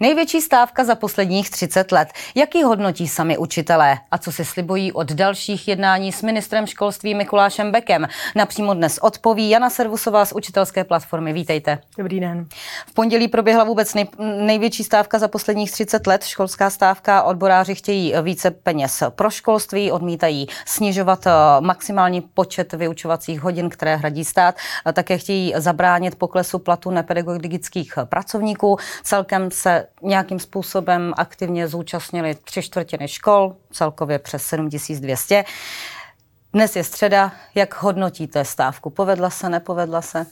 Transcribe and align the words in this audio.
Největší 0.00 0.40
stávka 0.40 0.84
za 0.84 0.94
posledních 0.94 1.50
30 1.50 1.92
let. 1.92 2.08
Jaký 2.34 2.62
hodnotí 2.62 3.08
sami 3.08 3.38
učitelé? 3.38 3.98
A 4.10 4.18
co 4.18 4.32
si 4.32 4.44
slibují 4.44 4.92
od 4.92 5.12
dalších 5.12 5.68
jednání 5.68 6.12
s 6.12 6.22
ministrem 6.22 6.66
školství 6.66 7.14
Mikulášem 7.14 7.72
Bekem? 7.72 8.08
Napřímo 8.36 8.74
dnes 8.74 8.98
odpoví 8.98 9.50
Jana 9.50 9.70
Servusová 9.70 10.24
z 10.24 10.32
učitelské 10.32 10.84
platformy. 10.84 11.32
Vítejte. 11.32 11.78
Dobrý 11.98 12.20
den. 12.20 12.46
V 12.86 12.94
pondělí 12.94 13.28
proběhla 13.28 13.64
vůbec 13.64 13.94
nej, 13.94 14.08
největší 14.18 14.84
stávka 14.84 15.18
za 15.18 15.28
posledních 15.28 15.72
30 15.72 16.06
let. 16.06 16.24
Školská 16.24 16.70
stávka. 16.70 17.22
Odboráři 17.22 17.74
chtějí 17.74 18.14
více 18.22 18.50
peněz 18.50 19.02
pro 19.08 19.30
školství, 19.30 19.92
odmítají 19.92 20.46
snižovat 20.66 21.26
eh, 21.26 21.30
maximální 21.60 22.20
počet 22.20 22.72
vyučovacích 22.72 23.40
hodin, 23.40 23.68
které 23.68 23.96
hradí 23.96 24.24
stát. 24.24 24.54
Také 24.92 25.18
chtějí 25.18 25.54
zabránit 25.56 26.14
poklesu 26.14 26.58
platu 26.58 26.90
nepedagogických 26.90 27.94
pracovníků. 28.08 28.76
Celkem 29.02 29.50
se 29.50 29.87
nějakým 30.02 30.38
způsobem 30.38 31.12
aktivně 31.16 31.68
zúčastnili 31.68 32.34
tři 32.34 32.62
čtvrtiny 32.62 33.08
škol, 33.08 33.56
celkově 33.72 34.18
přes 34.18 34.42
7200. 34.42 35.44
Dnes 36.52 36.76
je 36.76 36.84
středa. 36.84 37.32
Jak 37.54 37.82
hodnotíte 37.82 38.44
stávku? 38.44 38.90
Povedla 38.90 39.30
se, 39.30 39.48
nepovedla 39.48 40.02
se? 40.02 40.26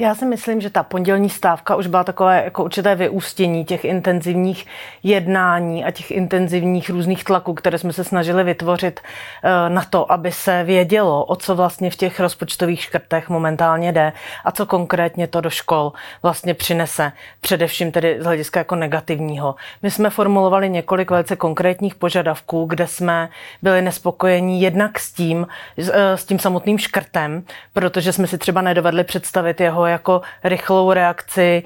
Já 0.00 0.14
si 0.14 0.26
myslím, 0.26 0.60
že 0.60 0.70
ta 0.70 0.82
pondělní 0.82 1.30
stávka 1.30 1.76
už 1.76 1.86
byla 1.86 2.04
takové 2.04 2.44
jako 2.44 2.64
určité 2.64 2.94
vyústění 2.94 3.64
těch 3.64 3.84
intenzivních 3.84 4.66
jednání 5.02 5.84
a 5.84 5.90
těch 5.90 6.10
intenzivních 6.10 6.90
různých 6.90 7.24
tlaků, 7.24 7.54
které 7.54 7.78
jsme 7.78 7.92
se 7.92 8.04
snažili 8.04 8.44
vytvořit 8.44 9.00
eh, 9.44 9.70
na 9.70 9.84
to, 9.90 10.12
aby 10.12 10.32
se 10.32 10.64
vědělo, 10.64 11.24
o 11.24 11.36
co 11.36 11.54
vlastně 11.54 11.90
v 11.90 11.96
těch 11.96 12.20
rozpočtových 12.20 12.82
škrtech 12.82 13.28
momentálně 13.28 13.92
jde 13.92 14.12
a 14.44 14.52
co 14.52 14.66
konkrétně 14.66 15.26
to 15.26 15.40
do 15.40 15.50
škol 15.50 15.92
vlastně 16.22 16.54
přinese, 16.54 17.12
především 17.40 17.92
tedy 17.92 18.16
z 18.20 18.24
hlediska 18.24 18.60
jako 18.60 18.74
negativního. 18.74 19.54
My 19.82 19.90
jsme 19.90 20.10
formulovali 20.10 20.70
několik 20.70 21.10
velice 21.10 21.36
konkrétních 21.36 21.94
požadavků, 21.94 22.64
kde 22.64 22.86
jsme 22.86 23.28
byli 23.62 23.82
nespokojení 23.82 24.60
jednak 24.60 24.98
s 24.98 25.12
tím, 25.12 25.46
eh, 25.78 26.16
s 26.16 26.24
tím 26.24 26.38
samotným 26.38 26.78
škrtem, 26.78 27.42
protože 27.72 28.12
jsme 28.12 28.26
si 28.26 28.38
třeba 28.38 28.62
nedovedli 28.62 29.04
představit, 29.04 29.57
jeho 29.60 29.86
jako 29.86 30.20
rychlou 30.44 30.92
reakci 30.92 31.62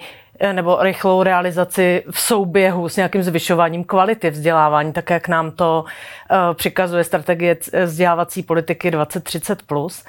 nebo 0.52 0.78
rychlou 0.82 1.22
realizaci 1.22 2.04
v 2.10 2.20
souběhu 2.20 2.88
s 2.88 2.96
nějakým 2.96 3.22
zvyšováním 3.22 3.84
kvality 3.84 4.30
vzdělávání, 4.30 4.92
tak 4.92 5.10
jak 5.10 5.28
nám 5.28 5.50
to 5.50 5.84
uh, 5.84 6.54
přikazuje 6.54 7.04
strategie 7.04 7.56
vzdělávací 7.84 8.42
politiky 8.42 8.90
2030+. 8.90 9.56
Plus. 9.66 10.04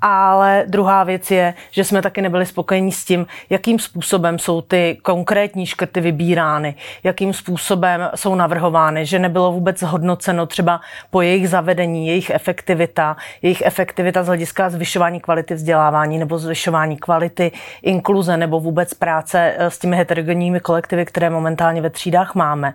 Ale 0.00 0.64
druhá 0.68 1.04
věc 1.04 1.30
je, 1.30 1.54
že 1.70 1.84
jsme 1.84 2.02
taky 2.02 2.22
nebyli 2.22 2.46
spokojeni 2.46 2.92
s 2.92 3.04
tím, 3.04 3.26
jakým 3.50 3.78
způsobem 3.78 4.38
jsou 4.38 4.60
ty 4.60 4.98
konkrétní 5.02 5.66
škrty 5.66 6.00
vybírány, 6.00 6.74
jakým 7.04 7.32
způsobem 7.32 8.10
jsou 8.14 8.34
navrhovány, 8.34 9.06
že 9.06 9.18
nebylo 9.18 9.52
vůbec 9.52 9.82
hodnoceno 9.82 10.46
třeba 10.46 10.80
po 11.10 11.22
jejich 11.22 11.48
zavedení, 11.48 12.08
jejich 12.08 12.30
efektivita, 12.30 13.16
jejich 13.42 13.62
efektivita 13.64 14.22
z 14.22 14.26
hlediska 14.26 14.70
zvyšování 14.70 15.20
kvality 15.20 15.54
vzdělávání 15.54 16.18
nebo 16.18 16.38
zvyšování 16.38 16.96
kvality 16.96 17.52
inkluze 17.82 18.36
nebo 18.36 18.60
vůbec 18.60 18.94
práce 18.94 19.54
eh, 19.58 19.70
s 19.76 19.78
těmi 19.78 19.96
heterogenními 19.96 20.60
kolektivy, 20.60 21.04
které 21.04 21.30
momentálně 21.30 21.82
ve 21.82 21.90
třídách 21.90 22.34
máme. 22.34 22.74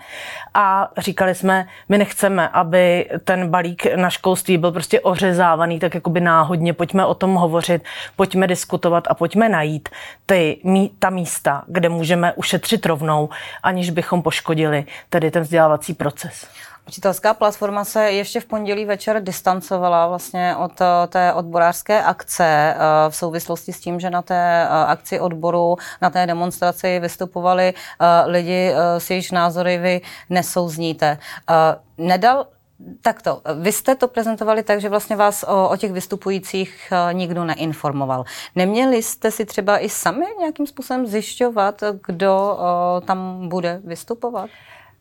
A 0.53 0.91
říkali 0.97 1.35
jsme, 1.35 1.67
my 1.89 1.97
nechceme, 1.97 2.49
aby 2.49 3.09
ten 3.23 3.49
balík 3.49 3.95
na 3.95 4.09
školství 4.09 4.57
byl 4.57 4.71
prostě 4.71 4.99
ořezávaný, 5.02 5.79
tak 5.79 5.95
jako 5.95 6.09
by 6.09 6.22
náhodně. 6.22 6.73
Pojďme 6.73 7.05
o 7.05 7.13
tom 7.13 7.35
hovořit, 7.35 7.83
pojďme 8.16 8.47
diskutovat 8.47 9.03
a 9.07 9.13
pojďme 9.13 9.49
najít 9.49 9.89
ty, 10.25 10.61
ta 10.99 11.09
místa, 11.09 11.63
kde 11.67 11.89
můžeme 11.89 12.33
ušetřit 12.33 12.85
rovnou, 12.85 13.29
aniž 13.63 13.89
bychom 13.89 14.22
poškodili 14.22 14.85
tedy 15.09 15.31
ten 15.31 15.44
vzdělávací 15.44 15.94
proces. 15.94 16.47
Učitelská 16.87 17.33
platforma 17.33 17.85
se 17.85 18.11
ještě 18.11 18.39
v 18.39 18.45
pondělí 18.45 18.85
večer 18.85 19.23
distancovala 19.23 20.07
vlastně 20.07 20.55
od 20.55 20.81
eh, 20.81 21.07
té 21.07 21.33
odborářské 21.33 22.03
akce 22.03 22.45
eh, 22.45 22.78
v 23.09 23.16
souvislosti 23.16 23.73
s 23.73 23.79
tím, 23.79 24.00
že 24.00 24.09
na 24.09 24.22
té 24.22 24.63
eh, 24.63 24.67
akci 24.67 25.19
odboru, 25.19 25.75
na 26.01 26.09
té 26.09 26.28
demonstraci 26.28 27.00
vystupovali 27.00 27.73
lidi, 28.25 28.73
s 28.97 29.09
jejichž 29.09 29.31
názory 29.31 29.78
vy 29.78 30.01
nesouzníte. 30.29 31.17
Nedal 31.97 32.47
Takto, 33.01 33.41
vy 33.59 33.72
jste 33.72 33.95
to 33.95 34.07
prezentovali 34.07 34.63
tak, 34.63 34.81
že 34.81 34.89
vlastně 34.89 35.16
vás 35.16 35.44
o, 35.44 35.69
o 35.69 35.77
těch 35.77 35.91
vystupujících 35.91 36.94
nikdo 37.11 37.45
neinformoval. 37.45 38.23
Neměli 38.56 39.03
jste 39.03 39.31
si 39.31 39.45
třeba 39.45 39.77
i 39.77 39.89
sami 39.89 40.25
nějakým 40.39 40.67
způsobem 40.67 41.07
zjišťovat, 41.07 41.83
kdo 42.07 42.57
o, 42.59 43.01
tam 43.01 43.50
bude 43.50 43.81
vystupovat? 43.83 44.50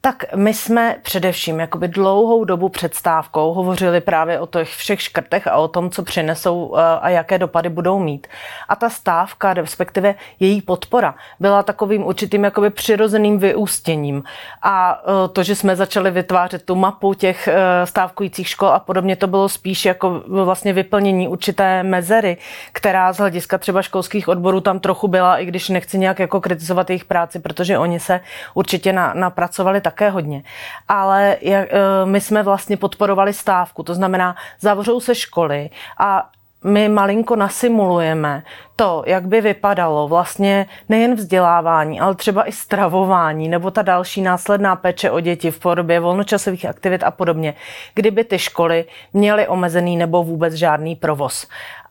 Tak 0.03 0.25
my 0.37 0.55
jsme 0.55 0.97
především 1.03 1.61
jakoby 1.61 1.89
dlouhou 1.89 2.45
dobu 2.45 2.69
před 2.69 2.95
stávkou 2.95 3.53
hovořili 3.53 4.01
právě 4.01 4.41
o 4.41 4.47
těch 4.47 4.69
všech 4.69 5.03
škrtech 5.03 5.47
a 5.47 5.57
o 5.57 5.69
tom, 5.69 5.91
co 5.91 6.03
přinesou 6.03 6.75
eh, 6.77 6.83
a 7.01 7.09
jaké 7.09 7.39
dopady 7.39 7.69
budou 7.69 7.99
mít. 7.99 8.27
A 8.69 8.77
ta 8.77 8.91
stávka, 8.91 9.55
respektive 9.55 10.15
její 10.41 10.63
podpora, 10.63 11.15
byla 11.41 11.63
takovým 11.63 12.07
určitým 12.07 12.45
jakoby 12.45 12.71
přirozeným 12.71 13.39
vyústěním. 13.39 14.23
A 14.63 15.03
eh, 15.03 15.29
to, 15.29 15.43
že 15.43 15.55
jsme 15.55 15.77
začali 15.77 16.11
vytvářet 16.11 16.63
tu 16.63 16.75
mapu 16.75 17.15
těch 17.15 17.49
eh, 17.49 17.87
stávkujících 17.87 18.49
škol 18.49 18.69
a 18.69 18.79
podobně, 18.79 19.17
to 19.17 19.27
bylo 19.27 19.49
spíš 19.49 19.85
jako 19.85 20.23
vlastně 20.27 20.73
vyplnění 20.73 21.29
určité 21.29 21.83
mezery, 21.83 22.37
která 22.73 23.13
z 23.13 23.19
hlediska 23.19 23.59
třeba 23.59 23.83
školských 23.83 24.29
odborů 24.29 24.61
tam 24.61 24.81
trochu 24.81 25.09
byla, 25.09 25.39
i 25.39 25.47
když 25.47 25.69
nechci 25.69 25.99
nějak 25.99 26.19
jako 26.19 26.41
kritizovat 26.41 26.91
jejich 26.91 27.05
práci, 27.05 27.39
protože 27.39 27.79
oni 27.79 28.01
se 28.01 28.21
určitě 28.55 28.93
na, 28.93 29.13
napracovali 29.15 29.81
také 29.91 30.11
hodně. 30.11 30.43
Ale 30.89 31.37
eh, 31.43 31.67
my 32.05 32.21
jsme 32.21 32.43
vlastně 32.43 32.77
podporovali 32.77 33.33
stávku, 33.33 33.83
to 33.83 33.95
znamená, 33.95 34.37
zavřou 34.61 35.01
se 35.01 35.15
školy 35.15 35.71
a 35.99 36.31
my 36.65 36.89
malinko 36.89 37.37
nasimulujeme 37.37 38.43
to, 38.77 39.03
jak 39.07 39.27
by 39.29 39.41
vypadalo 39.41 40.09
vlastně 40.09 40.67
nejen 40.89 41.15
vzdělávání, 41.15 42.01
ale 42.01 42.15
třeba 42.15 42.49
i 42.49 42.53
stravování 42.53 43.49
nebo 43.49 43.71
ta 43.71 43.83
další 43.83 44.23
následná 44.23 44.77
péče 44.77 45.11
o 45.11 45.21
děti 45.21 45.51
v 45.51 45.59
podobě 45.59 46.01
volnočasových 46.01 46.67
aktivit 46.67 47.03
a 47.03 47.11
podobně, 47.11 47.55
kdyby 47.95 48.25
ty 48.25 48.39
školy 48.39 48.85
měly 49.13 49.49
omezený 49.49 49.97
nebo 49.97 50.25
vůbec 50.25 50.55
žádný 50.55 50.97
provoz. 50.97 51.47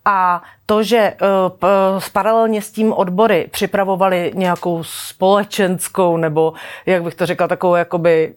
A 0.05 0.41
to, 0.65 0.83
že 0.83 1.13
uh, 1.21 2.01
paralelně 2.13 2.61
s 2.61 2.71
tím 2.71 2.93
odbory 2.93 3.47
připravovali 3.51 4.31
nějakou 4.35 4.83
společenskou 4.83 6.17
nebo, 6.17 6.53
jak 6.85 7.03
bych 7.03 7.15
to 7.15 7.25
řekla, 7.25 7.47
takovou 7.47 7.75
jakoby 7.75 8.35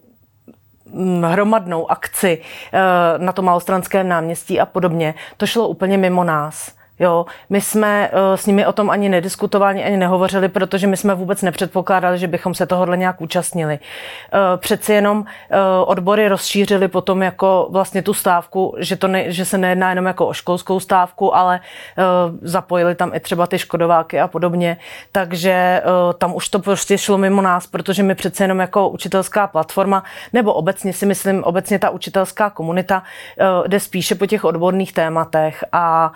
mm, 0.93 1.23
hromadnou 1.23 1.91
akci 1.91 2.39
uh, 2.39 3.25
na 3.25 3.33
tom 3.33 3.45
malostranském 3.45 4.09
náměstí 4.09 4.61
a 4.61 4.67
podobně, 4.67 5.15
to 5.37 5.47
šlo 5.47 5.69
úplně 5.69 5.99
mimo 5.99 6.25
nás. 6.25 6.82
Jo, 6.99 7.27
my 7.51 7.61
jsme 7.61 8.11
uh, 8.13 8.19
s 8.37 8.47
nimi 8.47 8.67
o 8.67 8.73
tom 8.73 8.91
ani 8.91 9.09
nediskutovali, 9.09 9.85
ani 9.85 9.97
nehovořili, 9.97 10.49
protože 10.49 10.87
my 10.87 10.97
jsme 10.97 11.15
vůbec 11.15 11.43
nepředpokládali, 11.43 12.19
že 12.19 12.29
bychom 12.29 12.55
se 12.55 12.67
tohohle 12.67 12.97
nějak 12.97 13.21
účastnili. 13.21 13.79
Uh, 13.79 14.41
přeci 14.57 14.93
jenom 14.93 15.19
uh, 15.19 15.25
odbory 15.87 16.29
rozšířili 16.29 16.89
potom 16.89 17.23
jako 17.23 17.69
vlastně 17.71 18.03
tu 18.03 18.15
stávku, 18.15 18.75
že, 18.79 18.97
to 18.97 19.09
ne, 19.09 19.33
že 19.33 19.45
se 19.45 19.59
nejedná 19.59 19.91
jenom 19.91 20.07
jako 20.07 20.27
o 20.27 20.33
školskou 20.33 20.81
stávku, 20.81 21.37
ale 21.37 21.61
zapojili 22.43 22.95
tam 22.95 23.15
i 23.15 23.21
třeba 23.21 23.47
ty 23.47 23.59
škodováky 23.59 24.21
a 24.21 24.29
podobně. 24.29 24.77
Takže 25.13 25.83
tam 26.19 26.35
už 26.35 26.49
to 26.49 26.59
prostě 26.59 26.99
šlo 26.99 27.19
mimo 27.19 27.43
nás, 27.43 27.67
protože 27.67 28.03
my 28.03 28.15
přece 28.15 28.45
jenom 28.45 28.61
jako 28.61 28.89
učitelská 28.89 29.47
platforma, 29.47 30.05
nebo 30.33 30.53
obecně 30.53 30.93
si 30.93 31.07
myslím, 31.07 31.45
obecně 31.45 31.79
ta 31.79 31.91
učitelská 31.91 32.51
komunita 32.51 33.03
jde 33.67 33.81
spíše 33.81 34.15
po 34.15 34.27
těch 34.27 34.45
odborných 34.45 34.93
tématech 34.93 35.65
a 35.73 36.13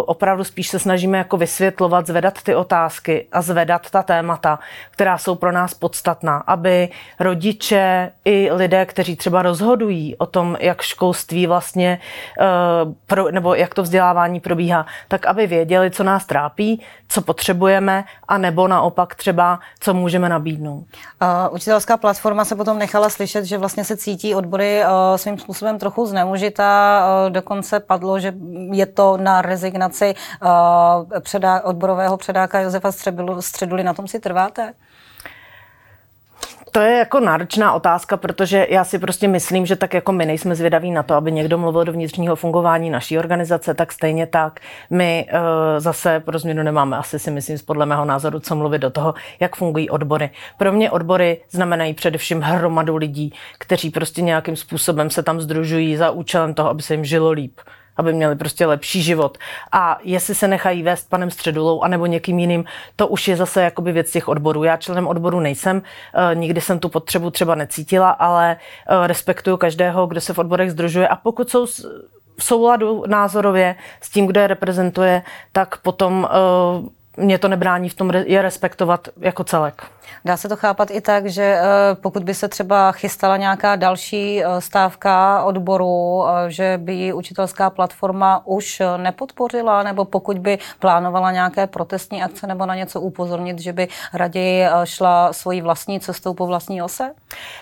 opravdu 0.00 0.44
spíš 0.44 0.68
se 0.68 0.78
snažíme 0.78 1.18
jako 1.18 1.36
vysvětlovat, 1.36 2.06
zvedat 2.06 2.42
ty 2.42 2.54
otázky 2.54 3.26
a 3.32 3.42
zvedat 3.42 3.90
ta 3.90 4.02
témata, 4.02 4.58
která 4.90 5.18
jsou 5.18 5.34
pro 5.34 5.52
nás 5.52 5.74
podstatná, 5.74 6.36
aby 6.46 6.88
rodiče 7.20 8.12
i 8.24 8.50
lidé, 8.52 8.86
kteří 8.86 9.16
třeba 9.16 9.42
rozhodují 9.42 10.16
o 10.16 10.26
tom, 10.26 10.56
jak 10.60 10.82
školství 10.82 11.46
vlastně, 11.46 11.98
eh, 12.40 13.32
nebo 13.32 13.54
jak 13.54 13.74
to 13.74 13.82
vzdělávání 13.82 14.40
probíhá, 14.40 14.86
tak 15.08 15.26
aby 15.26 15.46
věděli, 15.46 15.90
co 15.90 16.04
nás 16.04 16.26
trápí, 16.26 16.82
co 17.08 17.22
potřebujeme, 17.22 18.04
a 18.28 18.38
nebo 18.38 18.68
naopak 18.68 19.14
třeba, 19.14 19.58
co 19.80 19.94
můžeme 19.94 20.28
nabídnout. 20.28 20.84
Uh, 21.22 21.54
učitelská 21.54 21.96
platforma 21.96 22.44
se 22.44 22.56
potom 22.56 22.78
nechala 22.78 23.08
slyšet, 23.08 23.44
že 23.44 23.58
vlastně 23.58 23.84
se 23.84 23.96
cítí 23.96 24.34
odbory 24.34 24.82
uh, 24.82 25.16
svým 25.16 25.38
způsobem 25.38 25.78
trochu 25.78 26.06
zneužitá. 26.06 27.04
Uh, 27.24 27.30
dokonce 27.30 27.80
padlo, 27.80 28.18
že 28.18 28.34
je 28.72 28.86
to 28.86 29.16
na 29.16 29.42
rezignaci 29.42 29.81
nominaci 29.82 30.14
uh, 30.42 31.20
předá, 31.20 31.60
odborového 31.60 32.16
předáka 32.16 32.60
Josefa 32.60 32.92
Středuly. 33.40 33.84
Na 33.84 33.94
tom 33.94 34.08
si 34.08 34.20
trváte? 34.20 34.74
To 36.72 36.80
je 36.80 36.98
jako 36.98 37.20
náročná 37.20 37.72
otázka, 37.72 38.16
protože 38.16 38.66
já 38.70 38.84
si 38.84 38.98
prostě 38.98 39.28
myslím, 39.28 39.66
že 39.66 39.76
tak 39.76 39.94
jako 39.94 40.12
my 40.12 40.26
nejsme 40.26 40.54
zvědaví 40.54 40.90
na 40.90 41.02
to, 41.02 41.14
aby 41.14 41.32
někdo 41.32 41.58
mluvil 41.58 41.84
do 41.84 41.92
vnitřního 41.92 42.36
fungování 42.36 42.90
naší 42.90 43.18
organizace, 43.18 43.74
tak 43.74 43.92
stejně 43.92 44.26
tak 44.26 44.60
my 44.90 45.26
uh, 45.32 45.38
zase 45.78 46.20
pro 46.20 46.38
změnu 46.38 46.62
nemáme 46.62 46.96
asi 46.96 47.18
si 47.18 47.30
myslím 47.30 47.58
podle 47.66 47.86
mého 47.86 48.04
názoru, 48.04 48.40
co 48.40 48.56
mluvit 48.56 48.78
do 48.78 48.90
toho, 48.90 49.14
jak 49.40 49.56
fungují 49.56 49.90
odbory. 49.90 50.30
Pro 50.58 50.72
mě 50.72 50.90
odbory 50.90 51.40
znamenají 51.50 51.94
především 51.94 52.40
hromadu 52.40 52.96
lidí, 52.96 53.34
kteří 53.58 53.90
prostě 53.90 54.22
nějakým 54.22 54.56
způsobem 54.56 55.10
se 55.10 55.22
tam 55.22 55.40
združují 55.40 55.96
za 55.96 56.10
účelem 56.10 56.54
toho, 56.54 56.68
aby 56.68 56.82
se 56.82 56.94
jim 56.94 57.04
žilo 57.04 57.30
líp 57.30 57.60
aby 57.96 58.12
měli 58.12 58.36
prostě 58.36 58.66
lepší 58.66 59.02
život. 59.02 59.38
A 59.72 59.98
jestli 60.02 60.34
se 60.34 60.48
nechají 60.48 60.82
vést 60.82 61.08
panem 61.08 61.30
Středulou 61.30 61.82
anebo 61.82 62.06
někým 62.06 62.38
jiným, 62.38 62.64
to 62.96 63.08
už 63.08 63.28
je 63.28 63.36
zase 63.36 63.62
jakoby 63.62 63.92
věc 63.92 64.10
těch 64.10 64.28
odborů. 64.28 64.64
Já 64.64 64.76
členem 64.76 65.06
odboru 65.06 65.40
nejsem, 65.40 65.82
eh, 66.14 66.34
nikdy 66.34 66.60
jsem 66.60 66.78
tu 66.78 66.88
potřebu 66.88 67.30
třeba 67.30 67.54
necítila, 67.54 68.10
ale 68.10 68.56
eh, 68.56 69.06
respektuju 69.06 69.56
každého, 69.56 70.06
kdo 70.06 70.20
se 70.20 70.32
v 70.32 70.38
odborech 70.38 70.70
združuje 70.70 71.08
a 71.08 71.16
pokud 71.16 71.50
jsou 71.50 71.66
v 72.36 72.44
souladu 72.44 73.04
názorově 73.06 73.76
s 74.00 74.10
tím, 74.10 74.26
kdo 74.26 74.40
je 74.40 74.46
reprezentuje, 74.46 75.22
tak 75.52 75.76
potom 75.76 76.28
uh, 76.80 77.24
mě 77.24 77.38
to 77.38 77.48
nebrání 77.48 77.88
v 77.88 77.94
tom 77.94 78.10
je 78.10 78.42
respektovat 78.42 79.08
jako 79.20 79.44
celek. 79.44 79.82
Dá 80.24 80.36
se 80.36 80.48
to 80.48 80.56
chápat 80.56 80.90
i 80.90 81.00
tak, 81.00 81.26
že 81.26 81.42
eh, 81.42 81.64
pokud 81.94 82.24
by 82.24 82.34
se 82.34 82.48
třeba 82.48 82.92
chystala 82.92 83.36
nějaká 83.36 83.76
další 83.76 84.44
eh, 84.44 84.60
stávka 84.60 85.44
odboru, 85.44 86.24
eh, 86.26 86.50
že 86.50 86.78
by 86.82 86.92
ji 86.94 87.12
učitelská 87.12 87.70
platforma 87.70 88.42
už 88.44 88.82
nepodpořila, 88.96 89.82
nebo 89.82 90.04
pokud 90.04 90.38
by 90.38 90.58
plánovala 90.78 91.32
nějaké 91.32 91.66
protestní 91.66 92.22
akce 92.22 92.46
nebo 92.46 92.66
na 92.66 92.74
něco 92.74 93.00
upozornit, 93.00 93.58
že 93.58 93.72
by 93.72 93.88
raději 94.12 94.64
šla 94.84 95.32
svojí 95.32 95.60
vlastní 95.60 96.00
cestou 96.00 96.34
po 96.34 96.46
vlastní 96.46 96.82
ose? 96.82 97.10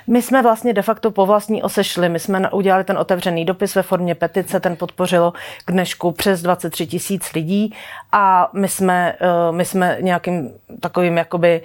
My 0.06 0.23
jsme 0.23 0.43
vlastně 0.43 0.73
de 0.73 0.82
facto 0.82 1.11
po 1.11 1.26
vlastní 1.26 1.62
ose 1.62 1.85
šli. 1.85 2.08
My 2.08 2.19
jsme 2.19 2.50
udělali 2.50 2.85
ten 2.85 2.99
otevřený 2.99 3.44
dopis 3.44 3.75
ve 3.75 3.82
formě 3.82 4.14
petice, 4.14 4.61
ten 4.61 4.76
podpořilo 4.76 5.32
k 5.64 5.73
dnešku 5.73 6.12
přes 6.12 6.43
23 6.43 6.87
tisíc 6.87 7.32
lidí 7.32 7.75
a 8.12 8.50
my 8.53 8.69
jsme, 8.69 9.17
my 9.50 9.64
jsme 9.64 9.96
nějakým 10.00 10.50
takovým 10.81 11.17
jakoby, 11.17 11.62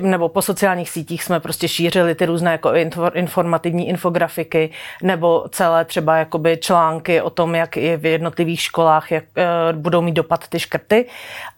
nebo 0.00 0.27
po 0.28 0.42
sociálních 0.42 0.90
sítích 0.90 1.22
jsme 1.22 1.40
prostě 1.40 1.68
šířili 1.68 2.14
ty 2.14 2.26
různé 2.26 2.52
jako 2.52 2.72
informativní 3.14 3.88
infografiky 3.88 4.70
nebo 5.02 5.44
celé 5.50 5.84
třeba 5.84 6.16
jakoby 6.16 6.56
články 6.56 7.20
o 7.20 7.30
tom, 7.30 7.54
jak 7.54 7.76
je 7.76 7.96
v 7.96 8.06
jednotlivých 8.06 8.60
školách, 8.60 9.12
jak 9.12 9.24
uh, 9.24 9.78
budou 9.78 10.00
mít 10.02 10.12
dopad 10.12 10.48
ty 10.48 10.58
škrty. 10.58 11.06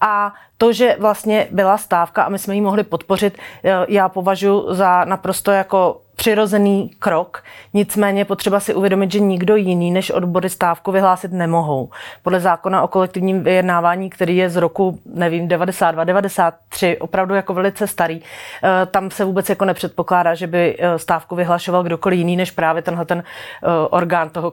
A 0.01 0.35
to, 0.59 0.73
že 0.73 0.97
vlastně 0.99 1.49
byla 1.51 1.79
stávka 1.79 2.23
a 2.23 2.29
my 2.29 2.39
jsme 2.39 2.55
ji 2.55 2.61
mohli 2.61 2.85
podpořit, 2.85 3.39
eh, 3.65 3.73
já 3.89 4.09
považuji 4.09 4.75
za 4.75 5.05
naprosto 5.05 5.51
jako 5.51 6.01
přirozený 6.21 6.91
krok, 6.99 7.45
nicméně 7.75 8.25
potřeba 8.25 8.61
si 8.61 8.75
uvědomit, 8.75 9.13
že 9.13 9.21
nikdo 9.21 9.57
jiný 9.57 9.91
než 9.91 10.11
odbory 10.11 10.49
stávku 10.51 10.93
vyhlásit 10.93 11.33
nemohou. 11.33 11.91
Podle 12.23 12.41
zákona 12.41 12.83
o 12.83 12.89
kolektivním 12.89 13.43
vyjednávání, 13.43 14.11
který 14.11 14.37
je 14.37 14.51
z 14.51 14.57
roku, 14.57 14.99
nevím, 15.15 15.49
92, 15.49 16.05
93, 16.05 16.99
opravdu 16.99 17.35
jako 17.35 17.55
velice 17.55 17.87
starý, 17.87 18.21
eh, 18.21 18.87
tam 18.87 19.11
se 19.11 19.25
vůbec 19.25 19.49
jako 19.49 19.65
nepředpokládá, 19.65 20.35
že 20.35 20.47
by 20.47 20.77
eh, 20.79 20.99
stávku 20.99 21.37
vyhlašoval 21.37 21.83
kdokoliv 21.83 22.19
jiný 22.19 22.37
než 22.37 22.51
právě 22.51 22.83
tenhle 22.83 23.05
ten 23.05 23.19
eh, 23.19 23.67
orgán 23.91 24.31
toho 24.31 24.53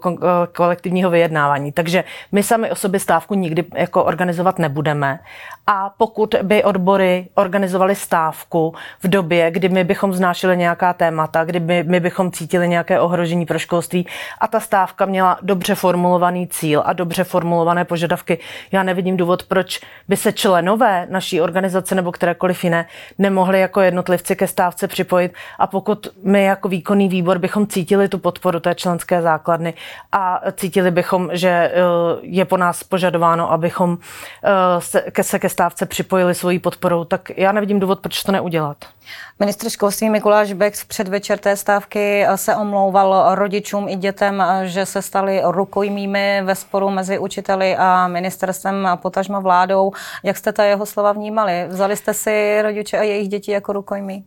kolektivního 0.56 1.10
vyjednávání. 1.10 1.72
Takže 1.72 2.04
my 2.32 2.44
sami 2.44 2.72
o 2.72 2.76
sobě 2.76 3.00
stávku 3.00 3.34
nikdy 3.34 3.66
jako 3.76 4.04
organizovat 4.04 4.60
nebudeme. 4.60 5.20
A 5.70 5.90
pokud 5.98 6.36
by 6.44 6.64
odbory 6.64 7.28
organizovaly 7.36 7.96
stávku 7.96 8.74
v 9.04 9.08
době, 9.08 9.52
kdy 9.52 9.70
my 9.70 9.84
bychom 9.84 10.14
znášeli 10.14 10.58
nějaká 10.58 10.94
témata, 10.94 11.44
kdy 11.44 11.60
my, 11.60 11.84
my 11.84 12.00
bychom 12.00 12.32
cítili 12.32 12.68
nějaké 12.70 13.00
ohrožení 13.00 13.46
pro 13.46 13.60
školství 13.60 14.08
a 14.40 14.48
ta 14.48 14.60
stávka 14.60 15.06
měla 15.06 15.38
dobře 15.42 15.76
formulovaný 15.76 16.48
cíl 16.48 16.82
a 16.86 16.94
dobře 16.94 17.24
formulované 17.24 17.86
požadavky. 17.86 18.40
Já 18.72 18.84
nevidím 18.84 19.18
důvod, 19.18 19.44
proč 19.44 19.80
by 20.08 20.18
se 20.18 20.34
členové 20.34 21.08
naší 21.10 21.42
organizace 21.42 21.96
nebo 21.96 22.12
kterékoliv 22.12 22.64
jiné 22.64 22.86
nemohli 23.18 23.60
jako 23.60 23.82
jednotlivci 23.82 24.36
ke 24.36 24.48
stávce 24.48 24.88
připojit 24.88 25.34
a 25.60 25.68
pokud 25.68 26.08
my 26.24 26.44
jako 26.44 26.70
výkonný 26.70 27.10
výbor 27.10 27.40
bychom 27.40 27.68
cítili 27.68 28.10
tu 28.10 28.18
podporu 28.18 28.60
té 28.60 28.76
členské 28.76 29.22
základny 29.22 29.74
a 30.12 30.42
cítili 30.52 30.92
bychom, 30.92 31.30
že 31.34 31.50
eh, 31.50 31.72
je 32.22 32.46
po 32.46 32.58
nás 32.58 32.84
požadováno, 32.84 33.52
abychom 33.52 33.98
eh, 34.44 34.82
se 34.82 35.02
ke 35.12 35.24
stávce 35.58 35.86
připojili 35.86 36.36
svojí 36.36 36.60
podporou, 36.60 37.04
tak 37.04 37.32
já 37.38 37.52
nevidím 37.52 37.80
důvod, 37.80 38.00
proč 38.00 38.24
to 38.24 38.32
neudělat. 38.32 38.78
Ministr 39.40 39.70
školství 39.70 40.10
Mikuláš 40.10 40.54
Bek 40.54 40.76
v 40.76 40.86
předvečer 40.86 41.40
té 41.40 41.56
stávky 41.56 42.26
se 42.36 42.56
omlouval 42.56 43.36
rodičům 43.36 43.90
i 43.90 43.96
dětem, 43.96 44.44
že 44.64 44.86
se 44.86 45.02
stali 45.02 45.42
rukojmími 45.46 46.42
ve 46.44 46.56
sporu 46.56 46.90
mezi 46.90 47.20
učiteli 47.20 47.76
a 47.78 48.08
ministerstvem 48.08 48.86
a 48.86 48.96
potažmo 48.96 49.42
vládou. 49.42 49.92
Jak 50.24 50.38
jste 50.38 50.54
ta 50.54 50.64
jeho 50.64 50.86
slova 50.86 51.12
vnímali? 51.12 51.66
Vzali 51.68 51.98
jste 51.98 52.14
si 52.14 52.62
rodiče 52.62 52.98
a 52.98 53.04
jejich 53.04 53.30
děti 53.30 53.52
jako 53.52 53.74
rukojmí? 53.74 54.26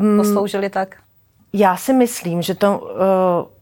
Mm. 0.00 0.18
Posloužili 0.18 0.70
tak? 0.70 0.96
Já 1.52 1.76
si 1.76 1.92
myslím, 1.92 2.42
že 2.42 2.54
to 2.54 2.78
uh 2.78 3.57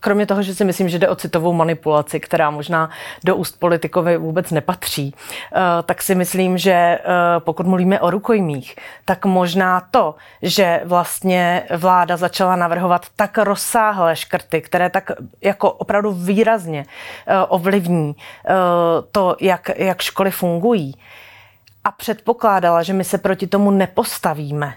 kromě 0.00 0.26
toho, 0.26 0.42
že 0.42 0.54
si 0.54 0.64
myslím, 0.64 0.88
že 0.88 0.98
jde 0.98 1.08
o 1.08 1.16
citovou 1.16 1.52
manipulaci, 1.52 2.20
která 2.20 2.50
možná 2.50 2.90
do 3.24 3.36
úst 3.36 3.58
politikovi 3.58 4.16
vůbec 4.16 4.50
nepatří, 4.50 5.14
eh, 5.14 5.60
tak 5.82 6.02
si 6.02 6.14
myslím, 6.14 6.58
že 6.58 6.72
eh, 6.72 7.00
pokud 7.38 7.66
mluvíme 7.66 8.00
o 8.00 8.10
rukojmích, 8.10 8.76
tak 9.04 9.24
možná 9.24 9.80
to, 9.90 10.14
že 10.42 10.80
vlastně 10.84 11.62
vláda 11.76 12.16
začala 12.16 12.56
navrhovat 12.56 13.06
tak 13.16 13.38
rozsáhlé 13.38 14.16
škrty, 14.16 14.60
které 14.60 14.90
tak 14.90 15.10
jako 15.42 15.72
opravdu 15.72 16.12
výrazně 16.12 16.84
eh, 17.26 17.38
ovlivní 17.48 18.16
to, 19.12 19.36
jak, 19.40 19.70
jak 19.76 20.02
školy 20.02 20.30
fungují, 20.30 20.94
a 21.84 21.90
předpokládala, 21.90 22.82
že 22.82 22.92
my 22.92 23.04
se 23.04 23.18
proti 23.18 23.46
tomu 23.46 23.70
nepostavíme, 23.70 24.74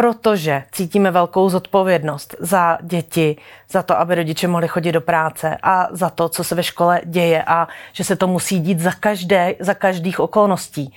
protože 0.00 0.62
cítíme 0.72 1.10
velkou 1.10 1.48
zodpovědnost 1.48 2.34
za 2.38 2.78
děti, 2.82 3.36
za 3.70 3.82
to, 3.82 3.98
aby 3.98 4.14
rodiče 4.14 4.48
mohli 4.48 4.68
chodit 4.68 4.92
do 4.92 5.00
práce 5.00 5.56
a 5.62 5.88
za 5.90 6.10
to, 6.10 6.28
co 6.28 6.44
se 6.44 6.54
ve 6.54 6.62
škole 6.62 7.00
děje 7.04 7.44
a 7.46 7.68
že 7.92 8.04
se 8.04 8.16
to 8.16 8.26
musí 8.26 8.60
dít 8.60 8.80
za, 8.80 8.92
každé, 8.92 9.54
za 9.58 9.74
každých 9.74 10.20
okolností. 10.20 10.94